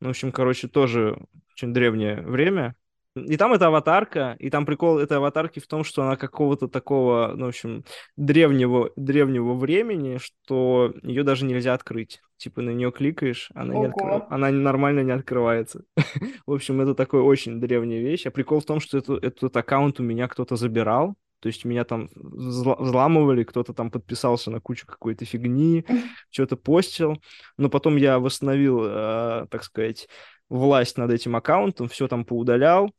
[0.00, 1.18] Ну, в общем, короче, тоже
[1.52, 2.74] очень древнее время.
[3.16, 7.32] И там эта аватарка, и там прикол этой аватарки в том, что она какого-то такого,
[7.34, 7.84] ну, в общем,
[8.16, 12.20] древнего, древнего времени, что ее даже нельзя открыть.
[12.36, 14.22] Типа на нее кликаешь, она, не откры...
[14.30, 15.82] она нормально не открывается.
[16.46, 18.26] в общем, это такой очень древняя вещь.
[18.26, 21.84] А прикол в том, что это, этот аккаунт у меня кто-то забирал, то есть меня
[21.84, 25.84] там взламывали, кто-то там подписался на кучу какой-то фигни,
[26.30, 27.22] что-то постил.
[27.56, 30.08] Но потом я восстановил, э, так сказать,
[30.48, 32.92] власть над этим аккаунтом, все там поудалял,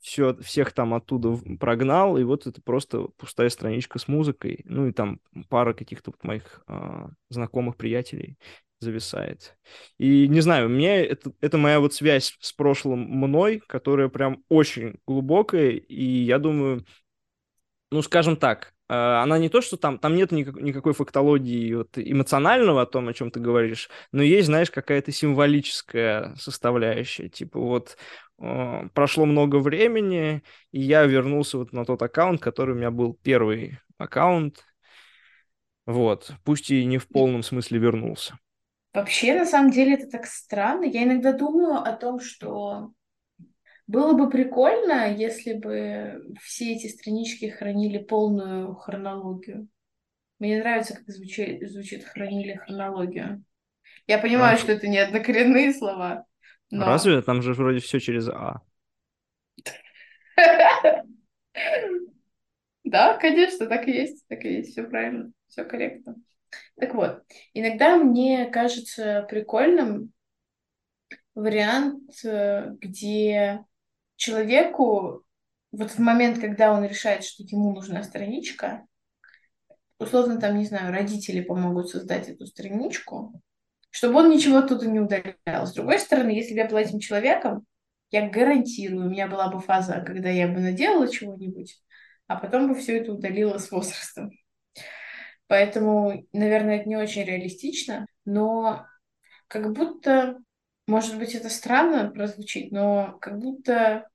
[0.00, 4.92] все, всех там оттуда прогнал, и вот это просто пустая страничка с музыкой, ну и
[4.92, 8.36] там пара каких-то вот моих э, знакомых приятелей
[8.80, 9.56] зависает.
[9.98, 14.98] И не знаю, мне это, это моя вот связь с прошлым мной, которая прям очень
[15.06, 16.84] глубокая, и я думаю,
[17.90, 21.96] ну, скажем так, э, она не то, что там, там нет никак, никакой фактологии вот,
[21.96, 27.28] эмоционального о том, о чем ты говоришь, но есть, знаешь, какая-то символическая составляющая.
[27.28, 27.96] Типа вот
[28.40, 33.14] э, прошло много времени, и я вернулся вот на тот аккаунт, который у меня был
[33.22, 34.64] первый аккаунт.
[35.86, 38.38] Вот, пусть и не в полном смысле вернулся.
[38.92, 40.84] Вообще, на самом деле, это так странно.
[40.84, 42.92] Я иногда думаю о том, что
[43.88, 49.66] было бы прикольно, если бы все эти странички хранили полную хронологию.
[50.38, 53.42] Мне нравится, как звучит, звучит хранили хронологию.
[54.06, 54.58] Я понимаю, а?
[54.58, 56.26] что это не однокоренные слова.
[56.70, 56.84] Но...
[56.84, 57.22] Разве?
[57.22, 58.60] Там же вроде все через А.
[62.84, 66.16] Да, конечно, так и есть, так и есть, все правильно, все корректно.
[66.76, 67.22] Так вот,
[67.52, 70.12] иногда мне кажется прикольным
[71.34, 73.66] вариант, э, где
[74.18, 75.24] человеку
[75.72, 78.86] вот в момент, когда он решает, что ему нужна страничка,
[79.98, 83.40] условно там, не знаю, родители помогут создать эту страничку,
[83.90, 85.66] чтобы он ничего оттуда не удалял.
[85.66, 87.64] С другой стороны, если я была этим человеком,
[88.10, 91.80] я гарантирую, у меня была бы фаза, когда я бы наделала чего-нибудь,
[92.26, 94.30] а потом бы все это удалила с возрастом.
[95.46, 98.86] Поэтому, наверное, это не очень реалистично, но
[99.46, 100.38] как будто,
[100.88, 104.08] может быть, это странно прозвучит, но как будто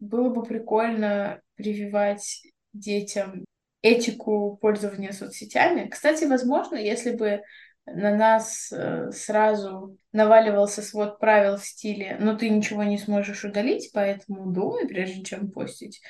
[0.00, 3.44] было бы прикольно прививать детям
[3.80, 5.88] этику пользования соцсетями.
[5.88, 7.42] Кстати, возможно, если бы
[7.86, 13.90] на нас э, сразу наваливался свод правил в стиле «но ты ничего не сможешь удалить,
[13.94, 16.02] поэтому думай, прежде чем постить».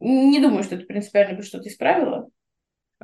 [0.00, 2.28] Не думаю, что это принципиально бы что-то исправило.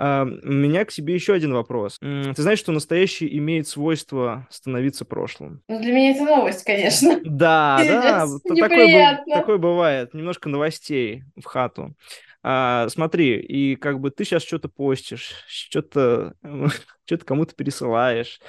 [0.02, 1.98] А, у меня к тебе еще один вопрос.
[1.98, 5.62] Ты знаешь, что настоящее имеет свойство становиться прошлым?
[5.68, 7.20] Ну, для меня это новость, конечно.
[7.30, 10.14] Да, да, такое, такое бывает.
[10.14, 11.94] Немножко новостей в хату.
[12.42, 16.32] А, смотри, и как бы ты сейчас что-то постишь, что-то
[17.04, 18.40] что кому-то пересылаешь,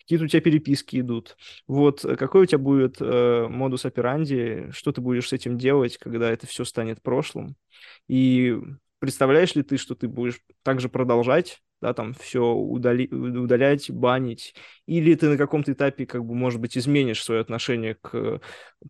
[0.00, 1.38] какие-то у тебя переписки идут.
[1.66, 5.96] Вот э, какой у тебя будет э, модус операнди, что ты будешь с этим делать,
[5.96, 7.56] когда это все станет прошлым?
[8.08, 8.58] И
[8.98, 14.54] представляешь ли ты, что ты будешь также продолжать да, там все удали, удалять, банить,
[14.86, 18.40] или ты на каком-то этапе, как бы, может быть, изменишь свое отношение к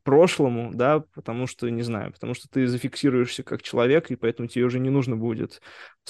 [0.02, 4.64] прошлому, да, потому что, не знаю, потому что ты зафиксируешься как человек, и поэтому тебе
[4.64, 5.60] уже не нужно будет,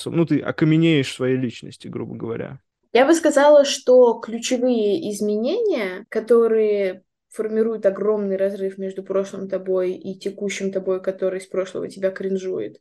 [0.04, 2.61] ну, ты окаменеешь своей личности, грубо говоря.
[2.92, 10.72] Я бы сказала, что ключевые изменения, которые формируют огромный разрыв между прошлым тобой и текущим
[10.72, 12.80] тобой, который с прошлого тебя кринжует,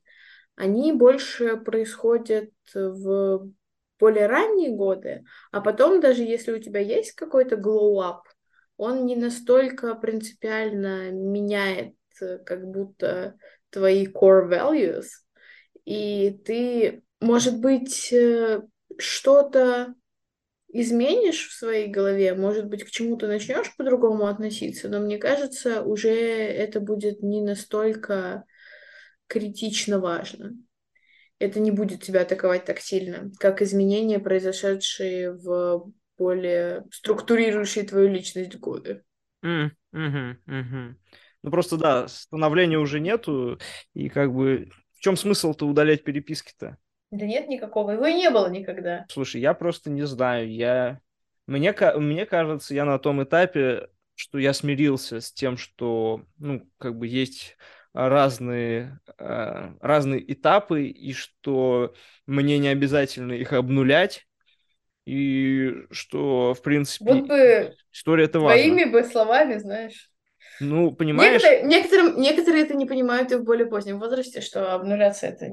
[0.57, 3.49] они больше происходят в
[3.99, 8.21] более ранние годы, а потом даже если у тебя есть какой-то glow-up,
[8.75, 13.37] он не настолько принципиально меняет э, как будто
[13.69, 15.05] твои core values,
[15.85, 18.61] и ты, может быть, э,
[18.97, 19.95] что-то
[20.69, 26.11] изменишь в своей голове, может быть, к чему-то начнешь по-другому относиться, но мне кажется, уже
[26.11, 28.43] это будет не настолько
[29.27, 30.57] критично важно
[31.39, 38.55] это не будет тебя атаковать так сильно, как изменения, произошедшие в более структурирующие твою личность
[38.57, 39.03] годы.
[39.45, 40.93] Mm, mm-hmm, mm-hmm.
[41.43, 43.59] Ну просто да, становления уже нету,
[43.93, 46.77] и как бы в чем смысл-то удалять переписки-то?
[47.11, 49.05] Да нет никакого, его и не было никогда.
[49.09, 50.99] Слушай, я просто не знаю, я...
[51.45, 56.97] Мне, мне кажется, я на том этапе, что я смирился с тем, что, ну, как
[56.97, 57.55] бы есть
[57.97, 61.95] разные, э, разные этапы, и что
[62.27, 64.27] мне не обязательно их обнулять,
[65.05, 68.61] и что, в принципе, вот бы история это важно.
[68.61, 70.11] Твоими бы словами, знаешь.
[70.59, 71.41] Ну, понимаешь...
[71.41, 75.49] Некоторые, некоторым, некоторые это не понимают и в более позднем возрасте, что обнуляться это...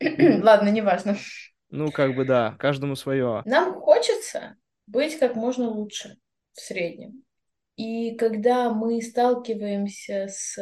[0.42, 1.16] Ладно, неважно.
[1.70, 3.42] Ну, как бы да, каждому свое.
[3.44, 6.16] Нам хочется быть как можно лучше
[6.54, 7.22] в среднем.
[7.76, 10.58] И когда мы сталкиваемся с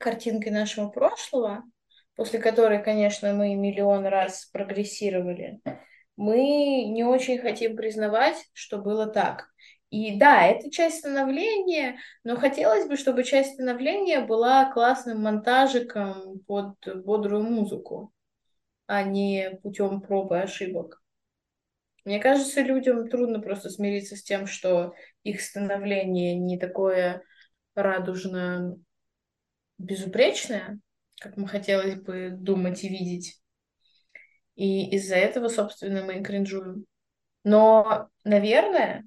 [0.00, 1.62] картинкой нашего прошлого,
[2.16, 5.60] после которой, конечно, мы миллион раз прогрессировали,
[6.16, 9.48] мы не очень хотим признавать, что было так.
[9.90, 16.76] И да, это часть становления, но хотелось бы, чтобы часть становления была классным монтажиком под
[17.04, 18.12] бодрую музыку,
[18.86, 21.02] а не путем проб и ошибок.
[22.04, 27.22] Мне кажется, людям трудно просто смириться с тем, что их становление не такое
[27.74, 28.76] радужно
[29.80, 30.78] безупречная,
[31.20, 33.40] как мы хотелось бы думать и видеть.
[34.54, 36.84] И из-за этого, собственно, мы и кринжуем.
[37.44, 39.06] Но, наверное,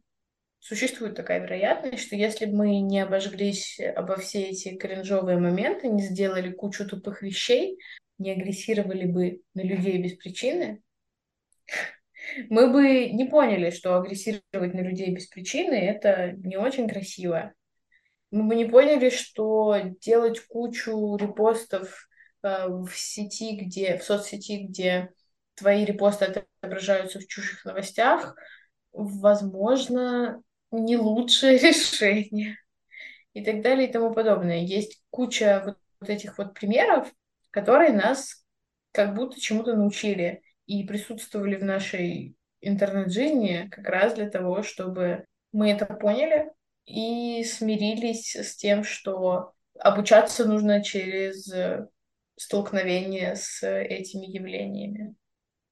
[0.59, 6.01] существует такая вероятность, что если бы мы не обожглись обо все эти кринжовые моменты, не
[6.01, 7.77] сделали кучу тупых вещей,
[8.17, 10.81] не агрессировали бы на людей без причины,
[12.49, 17.53] мы бы не поняли, что агрессировать на людей без причины— это не очень красиво
[18.33, 22.07] мы бы не поняли, что делать кучу репостов
[22.41, 25.11] э, в сети, где, в соцсети, где
[25.53, 26.25] твои репосты
[26.59, 28.35] отображаются в чужих новостях,
[28.91, 30.41] возможно,
[30.71, 32.57] не лучшее решение.
[33.33, 34.61] И так далее и тому подобное.
[34.61, 37.13] Есть куча вот, этих вот примеров,
[37.51, 38.43] которые нас
[38.91, 45.69] как будто чему-то научили и присутствовали в нашей интернет-жизни как раз для того, чтобы мы
[45.69, 46.51] это поняли,
[46.85, 51.51] и смирились с тем, что обучаться нужно через
[52.35, 55.15] столкновение с этими явлениями.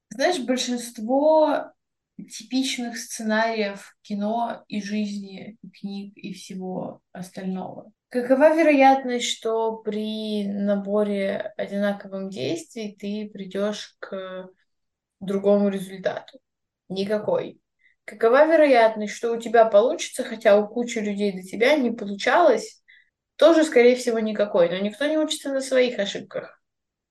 [0.09, 1.71] Знаешь, большинство
[2.17, 7.91] типичных сценариев кино и жизни, и книг и всего остального.
[8.09, 14.49] Какова вероятность, что при наборе одинаковых действий ты придешь к
[15.21, 16.39] другому результату?
[16.89, 17.60] Никакой.
[18.05, 22.81] Какова вероятность, что у тебя получится, хотя у кучи людей до тебя не получалось?
[23.35, 24.69] Тоже, скорее всего, никакой.
[24.69, 26.61] Но никто не учится на своих ошибках.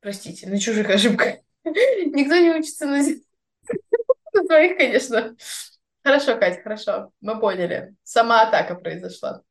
[0.00, 1.36] Простите, на чужих ошибках.
[1.64, 3.02] Никто не учится на,
[4.46, 5.36] своих, конечно.
[6.02, 7.12] Хорошо, Катя, хорошо.
[7.20, 7.94] Мы поняли.
[8.02, 9.42] Сама атака произошла.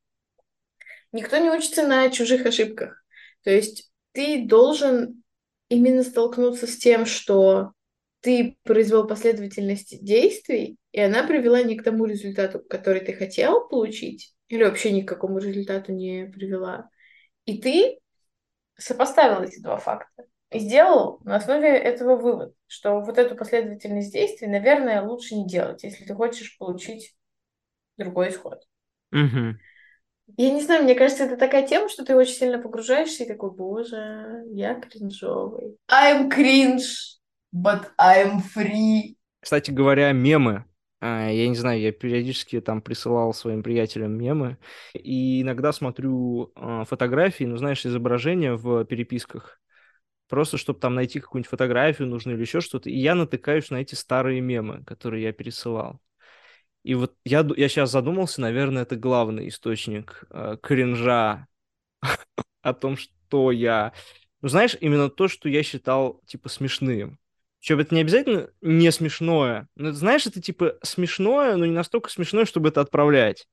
[1.12, 3.04] Никто не учится на чужих ошибках.
[3.42, 5.22] То есть ты должен
[5.68, 7.72] именно столкнуться с тем, что
[8.20, 14.34] ты произвел последовательность действий, и она привела не к тому результату, который ты хотел получить,
[14.48, 16.88] или вообще ни к какому результату не привела.
[17.46, 17.98] И ты
[18.76, 24.48] сопоставил эти два факта и сделал на основе этого вывод, что вот эту последовательность действий,
[24.48, 27.14] наверное, лучше не делать, если ты хочешь получить
[27.96, 28.60] другой исход.
[29.12, 29.56] Угу.
[30.36, 33.50] Я не знаю, мне кажется, это такая тема, что ты очень сильно погружаешься и такой,
[33.50, 35.76] боже, я кринжовый.
[35.90, 37.19] I'm cringe,
[37.52, 39.16] but I'm free.
[39.40, 40.64] Кстати говоря, мемы.
[41.00, 44.58] А, я не знаю, я периодически там присылал своим приятелям мемы,
[44.92, 49.60] и иногда смотрю а, фотографии, ну, знаешь, изображения в переписках,
[50.28, 53.94] просто чтобы там найти какую-нибудь фотографию нужно или еще что-то, и я натыкаюсь на эти
[53.94, 56.00] старые мемы, которые я пересылал.
[56.82, 61.46] И вот я, я сейчас задумался, наверное, это главный источник э, кринжа
[62.62, 63.92] о том, что я...
[64.40, 67.19] Ну, знаешь, именно то, что я считал, типа, смешным.
[67.60, 69.68] Причем это не обязательно не смешное.
[69.76, 73.46] Но, знаешь, это, типа, смешное, но не настолько смешное, чтобы это отправлять.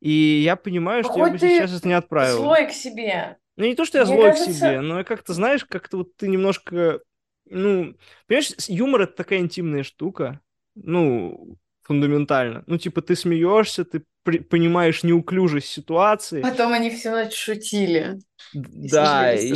[0.00, 2.38] И я понимаю, что Какой я бы сейчас это не отправил.
[2.38, 3.36] Злой к себе.
[3.56, 4.50] Ну, не то, что я Мне злой кажется...
[4.50, 7.00] к себе, но как-то, знаешь, как-то вот ты немножко...
[7.44, 7.94] Ну,
[8.26, 10.40] понимаешь, юмор— это такая интимная штука.
[10.74, 11.56] Ну,
[11.90, 12.62] фундаментально.
[12.68, 16.40] Ну, типа, ты смеешься, ты понимаешь неуклюжесть ситуации.
[16.40, 18.20] Потом они всю ночь шутили.
[18.52, 19.52] Да, и,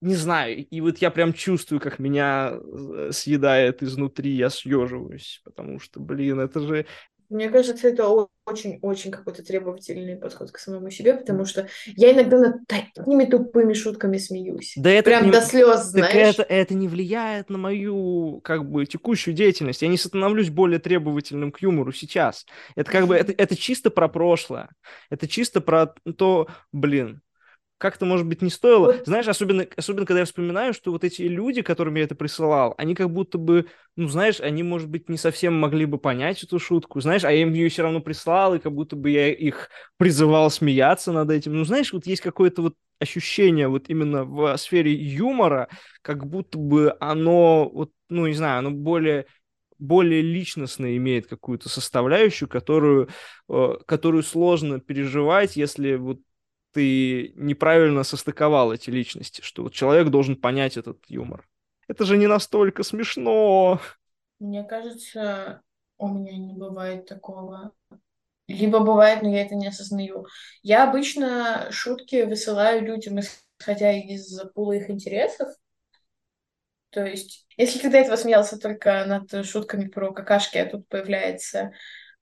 [0.00, 5.78] не знаю, и вот я прям чувствую, как меня э, съедает изнутри, я съеживаюсь, потому
[5.78, 6.86] что, блин, это же
[7.30, 12.66] мне кажется, это очень-очень какой-то требовательный подход к самому себе, потому что я иногда над
[12.66, 14.74] такими тупыми шутками смеюсь.
[14.76, 15.30] Да это Прям не...
[15.30, 16.36] до слез, знаешь.
[16.36, 19.82] Так это, это не влияет на мою, как бы, текущую деятельность.
[19.82, 22.44] Я не становлюсь более требовательным к юмору сейчас.
[22.74, 24.70] Это как бы, это, это чисто про прошлое.
[25.08, 27.22] Это чисто про то, блин,
[27.80, 28.92] как-то, может быть, не стоило.
[28.92, 29.06] Вот.
[29.06, 32.94] Знаешь, особенно, особенно, когда я вспоминаю, что вот эти люди, которым я это присылал, они
[32.94, 33.66] как будто бы,
[33.96, 37.40] ну, знаешь, они, может быть, не совсем могли бы понять эту шутку, знаешь, а я
[37.40, 41.54] им ее все равно прислал, и как будто бы я их призывал смеяться над этим.
[41.54, 45.68] Ну, знаешь, вот есть какое-то вот ощущение вот именно в сфере юмора,
[46.02, 49.24] как будто бы оно, вот, ну, не знаю, оно более
[49.78, 53.08] более личностно имеет какую-то составляющую, которую,
[53.48, 56.18] э, которую сложно переживать, если вот
[56.72, 61.46] ты неправильно состыковал эти личности, что вот человек должен понять этот юмор.
[61.88, 63.80] Это же не настолько смешно.
[64.38, 65.62] Мне кажется,
[65.98, 67.72] у меня не бывает такого.
[68.46, 70.26] Либо бывает, но я это не осознаю.
[70.62, 75.48] Я обычно шутки высылаю людям, исходя из пула их интересов.
[76.90, 81.72] То есть, если ты до этого смеялся только над шутками про какашки, а тут появляется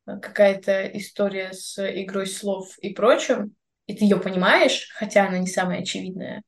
[0.05, 3.55] какая-то история с игрой слов и прочим,
[3.89, 6.45] и ты ее понимаешь, хотя она не самая очевидная,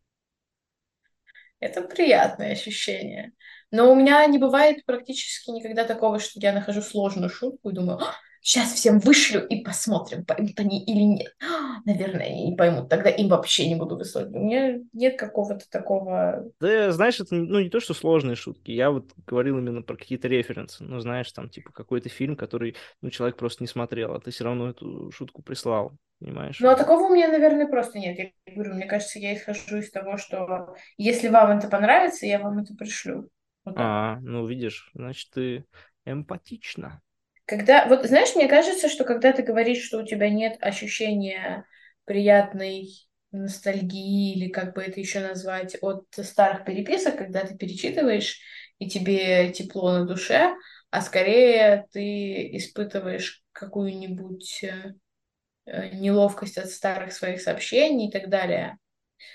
[1.59, 3.33] это приятное ощущение.
[3.71, 8.01] Но у меня не бывает практически никогда такого, что я нахожу сложную шутку и думаю,
[8.41, 11.37] сейчас всем вышлю и посмотрим, поймут они или нет.
[11.85, 14.29] Наверное, они не поймут, тогда им вообще не буду высылать.
[14.29, 16.51] У меня нет какого-то такого...
[16.61, 18.71] Да, знаешь, это ну, не то, что сложные шутки.
[18.71, 20.85] Я вот говорил именно про какие-то референсы.
[20.85, 24.45] Ну, знаешь, там, типа, какой-то фильм, который, ну, человек просто не смотрел, а ты все
[24.45, 26.59] равно эту шутку прислал, понимаешь?
[26.61, 28.19] Ну, а такого у меня, наверное, просто нет.
[28.19, 32.59] Я говорю, мне кажется, я исхожу из того, что если вам это понравится, я вам
[32.59, 33.29] это пришлю.
[33.65, 35.65] Вот а, ну, видишь, значит, ты
[36.07, 37.03] эмпатична.
[37.51, 41.67] Когда, вот знаешь, мне кажется, что когда ты говоришь, что у тебя нет ощущения
[42.05, 42.91] приятной
[43.33, 48.39] ностальгии или как бы это еще назвать от старых переписок, когда ты перечитываешь
[48.79, 50.55] и тебе тепло на душе,
[50.93, 58.79] а скорее ты испытываешь какую-нибудь э, неловкость от старых своих сообщений и так далее.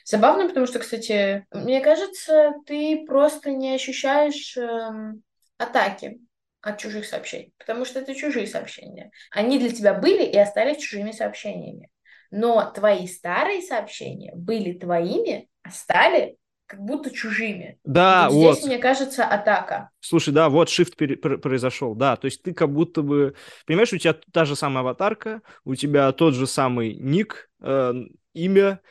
[0.05, 5.22] Забавно, потому что, кстати, мне кажется, ты просто не ощущаешь эм,
[5.57, 6.22] атаки
[6.66, 9.11] от чужих сообщений, потому что это чужие сообщения.
[9.30, 11.89] Они для тебя были и остались чужими сообщениями.
[12.32, 17.78] Но твои старые сообщения были твоими, а стали как будто чужими.
[17.84, 18.36] Да, вот.
[18.36, 18.57] вот.
[18.57, 19.91] Здесь, мне кажется, атака.
[19.99, 23.36] Слушай, да, вот shift произошел, да, то есть ты как будто бы,
[23.68, 27.93] понимаешь, у тебя та же самая аватарка, у тебя тот же самый ник, э,
[28.34, 28.82] имя,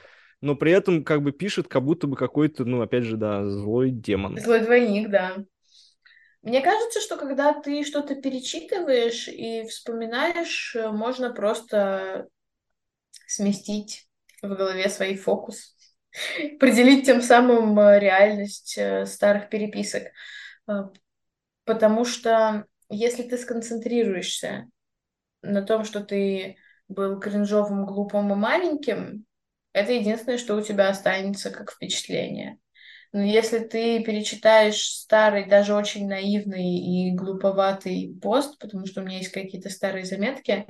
[0.40, 3.90] но при этом как бы пишет как будто бы какой-то, ну, опять же, да, злой
[3.90, 4.38] демон.
[4.38, 5.38] Злой двойник, да.
[6.44, 12.28] Мне кажется, что когда ты что-то перечитываешь и вспоминаешь, э, можно просто
[13.26, 14.06] сместить
[14.42, 15.74] в голове свой фокус,
[16.56, 20.12] определить тем самым э, реальность э, старых переписок.
[21.64, 24.66] Потому что если ты сконцентрируешься
[25.40, 29.24] на том, что ты был кринжовым, глупым и маленьким,
[29.72, 32.58] это единственное, что у тебя останется как впечатление.
[33.14, 39.18] Но если ты перечитаешь старый, даже очень наивный и глуповатый пост, потому что у меня
[39.18, 40.66] есть какие-то старые заметки,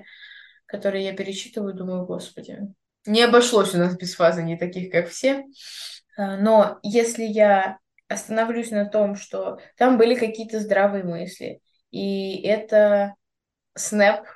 [0.67, 2.59] которые я перечитываю, думаю, господи,
[3.07, 5.47] не обошлось у нас без фазы не таких, как все.
[6.19, 7.79] А, но если я
[8.09, 13.15] остановлюсь на том, что там были какие-то здравые мысли, и это
[13.75, 14.27] снэп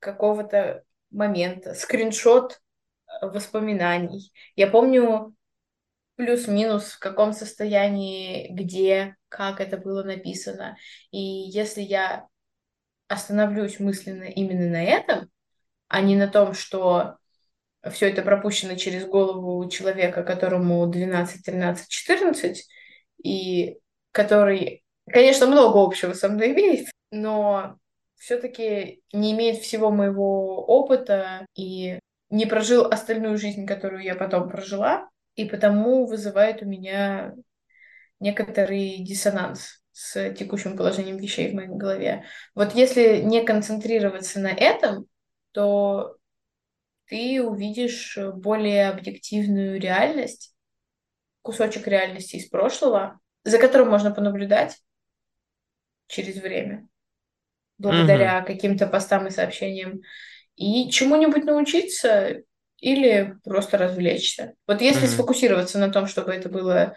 [0.00, 0.82] какого-то
[1.12, 2.60] момента, скриншот
[3.06, 4.32] э, воспоминаний.
[4.56, 5.36] Я помню
[6.16, 10.76] плюс-минус в каком состоянии, где, как это было написано.
[11.10, 12.26] И если я
[13.08, 15.30] остановлюсь мысленно именно на этом,
[15.88, 17.16] а не на том, что
[17.90, 22.68] все это пропущено через голову человека, которому 12, 13, 14,
[23.22, 23.78] и
[24.12, 27.76] который, конечно, много общего со мной имеет, но
[28.16, 31.98] все-таки не имеет всего моего опыта и
[32.30, 37.34] не прожил остальную жизнь, которую я потом прожила, и потому вызывает у меня
[38.20, 42.24] некоторый диссонанс с текущим положением вещей в моей голове.
[42.54, 45.06] Вот если не концентрироваться на этом,
[45.52, 46.16] то
[47.06, 50.54] ты увидишь более объективную реальность,
[51.42, 54.80] кусочек реальности из прошлого, за которым можно понаблюдать
[56.06, 56.88] через время
[57.78, 58.46] благодаря угу.
[58.46, 60.00] каким-то постам и сообщениям,
[60.56, 62.42] и чему-нибудь научиться
[62.84, 64.54] или просто развлечься.
[64.66, 65.12] Вот если угу.
[65.12, 66.96] сфокусироваться на том, чтобы это было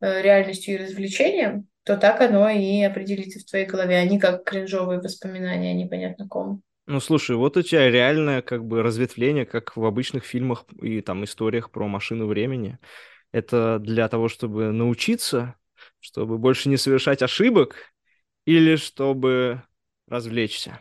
[0.00, 4.44] э, реальностью и развлечением, то так оно и определится в твоей голове, а не как
[4.44, 6.62] кринжовые воспоминания непонятно ком.
[6.86, 11.24] Ну, слушай, вот у тебя реальное как бы разветвление, как в обычных фильмах и там
[11.24, 12.78] историях про машину времени.
[13.32, 15.54] Это для того, чтобы научиться,
[16.00, 17.76] чтобы больше не совершать ошибок,
[18.44, 19.62] или чтобы
[20.08, 20.80] развлечься.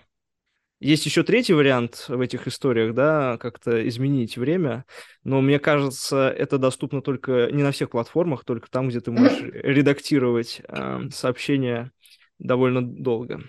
[0.82, 4.84] Есть еще третий вариант в этих историях, да, как-то изменить время,
[5.24, 9.44] но мне кажется, это доступно только не на всех платформах, только там, где ты можешь
[9.54, 11.92] редактировать э, сообщения
[12.40, 13.44] довольно долго.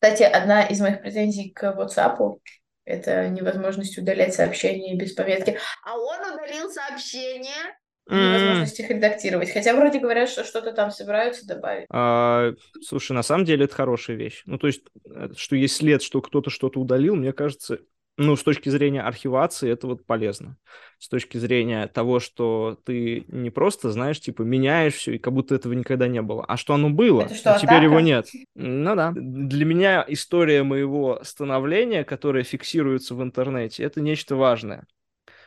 [0.00, 2.38] Кстати, одна из моих претензий к WhatsApp—
[2.84, 5.58] это невозможность удалять сообщения без пометки.
[5.84, 7.74] А он удалил сообщение
[8.08, 9.50] невозможность их редактировать.
[9.50, 11.86] Хотя вроде говорят, что что-то там собираются добавить.
[11.90, 12.52] А,
[12.82, 14.42] слушай, на самом деле это хорошая вещь.
[14.46, 17.78] Ну, то есть, э, что есть след, что кто-то что-то удалил, мне кажется,
[18.18, 20.56] ну, с точки зрения архивации это вот полезно.
[20.98, 25.54] С точки зрения того, что ты не просто, знаешь, типа, меняешь все, и как будто
[25.54, 28.28] этого никогда не было, а что оно было, это что, а теперь его нет.
[28.54, 29.12] Ну да.
[29.14, 34.86] Для меня история моего становления, которая фиксируется в интернете, это нечто важное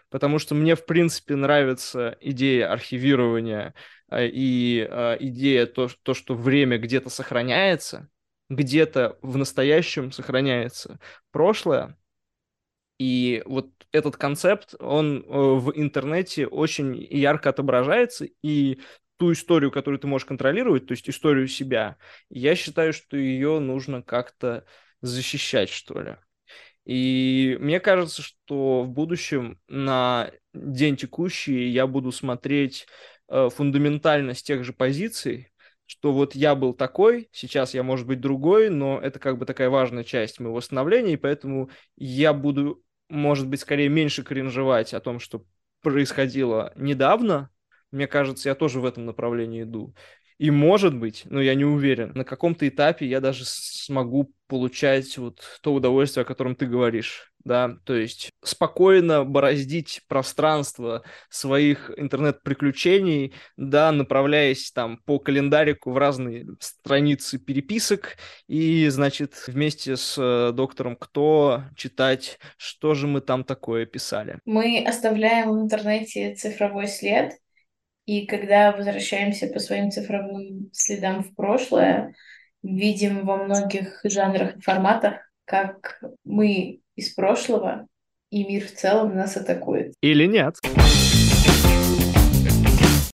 [0.09, 3.73] потому что мне, в принципе, нравится идея архивирования
[4.09, 8.09] э, и э, идея то, то, что время где-то сохраняется,
[8.49, 10.99] где-то в настоящем сохраняется
[11.31, 11.97] прошлое.
[12.97, 18.81] И вот этот концепт, он э, в интернете очень ярко отображается, и
[19.17, 21.97] ту историю, которую ты можешь контролировать, то есть историю себя,
[22.29, 24.65] я считаю, что ее нужно как-то
[25.01, 26.17] защищать, что ли.
[26.89, 32.87] И мне кажется, что в будущем на день текущий я буду смотреть
[33.27, 35.51] э, фундаментальность тех же позиций,
[35.85, 39.69] что вот я был такой, сейчас я, может быть, другой, но это как бы такая
[39.69, 45.19] важная часть моего становления, и поэтому я буду, может быть, скорее меньше кринжевать о том,
[45.19, 45.45] что
[45.83, 47.51] происходило недавно.
[47.91, 49.93] Мне кажется, я тоже в этом направлении иду.
[50.39, 55.41] И может быть, но я не уверен, на каком-то этапе я даже смогу получать вот
[55.61, 63.91] то удовольствие, о котором ты говоришь, да, то есть спокойно бороздить пространство своих интернет-приключений, да,
[63.91, 68.15] направляясь там по календарику в разные страницы переписок
[68.47, 74.39] и, значит, вместе с э, доктором Кто читать, что же мы там такое писали.
[74.45, 77.33] Мы оставляем в интернете цифровой след,
[78.09, 82.15] и когда возвращаемся по своим цифровым следам в прошлое,
[82.63, 87.85] видим во многих жанрах и форматах, как мы из прошлого
[88.31, 89.93] и мир в целом нас атакует.
[90.01, 90.55] Или нет.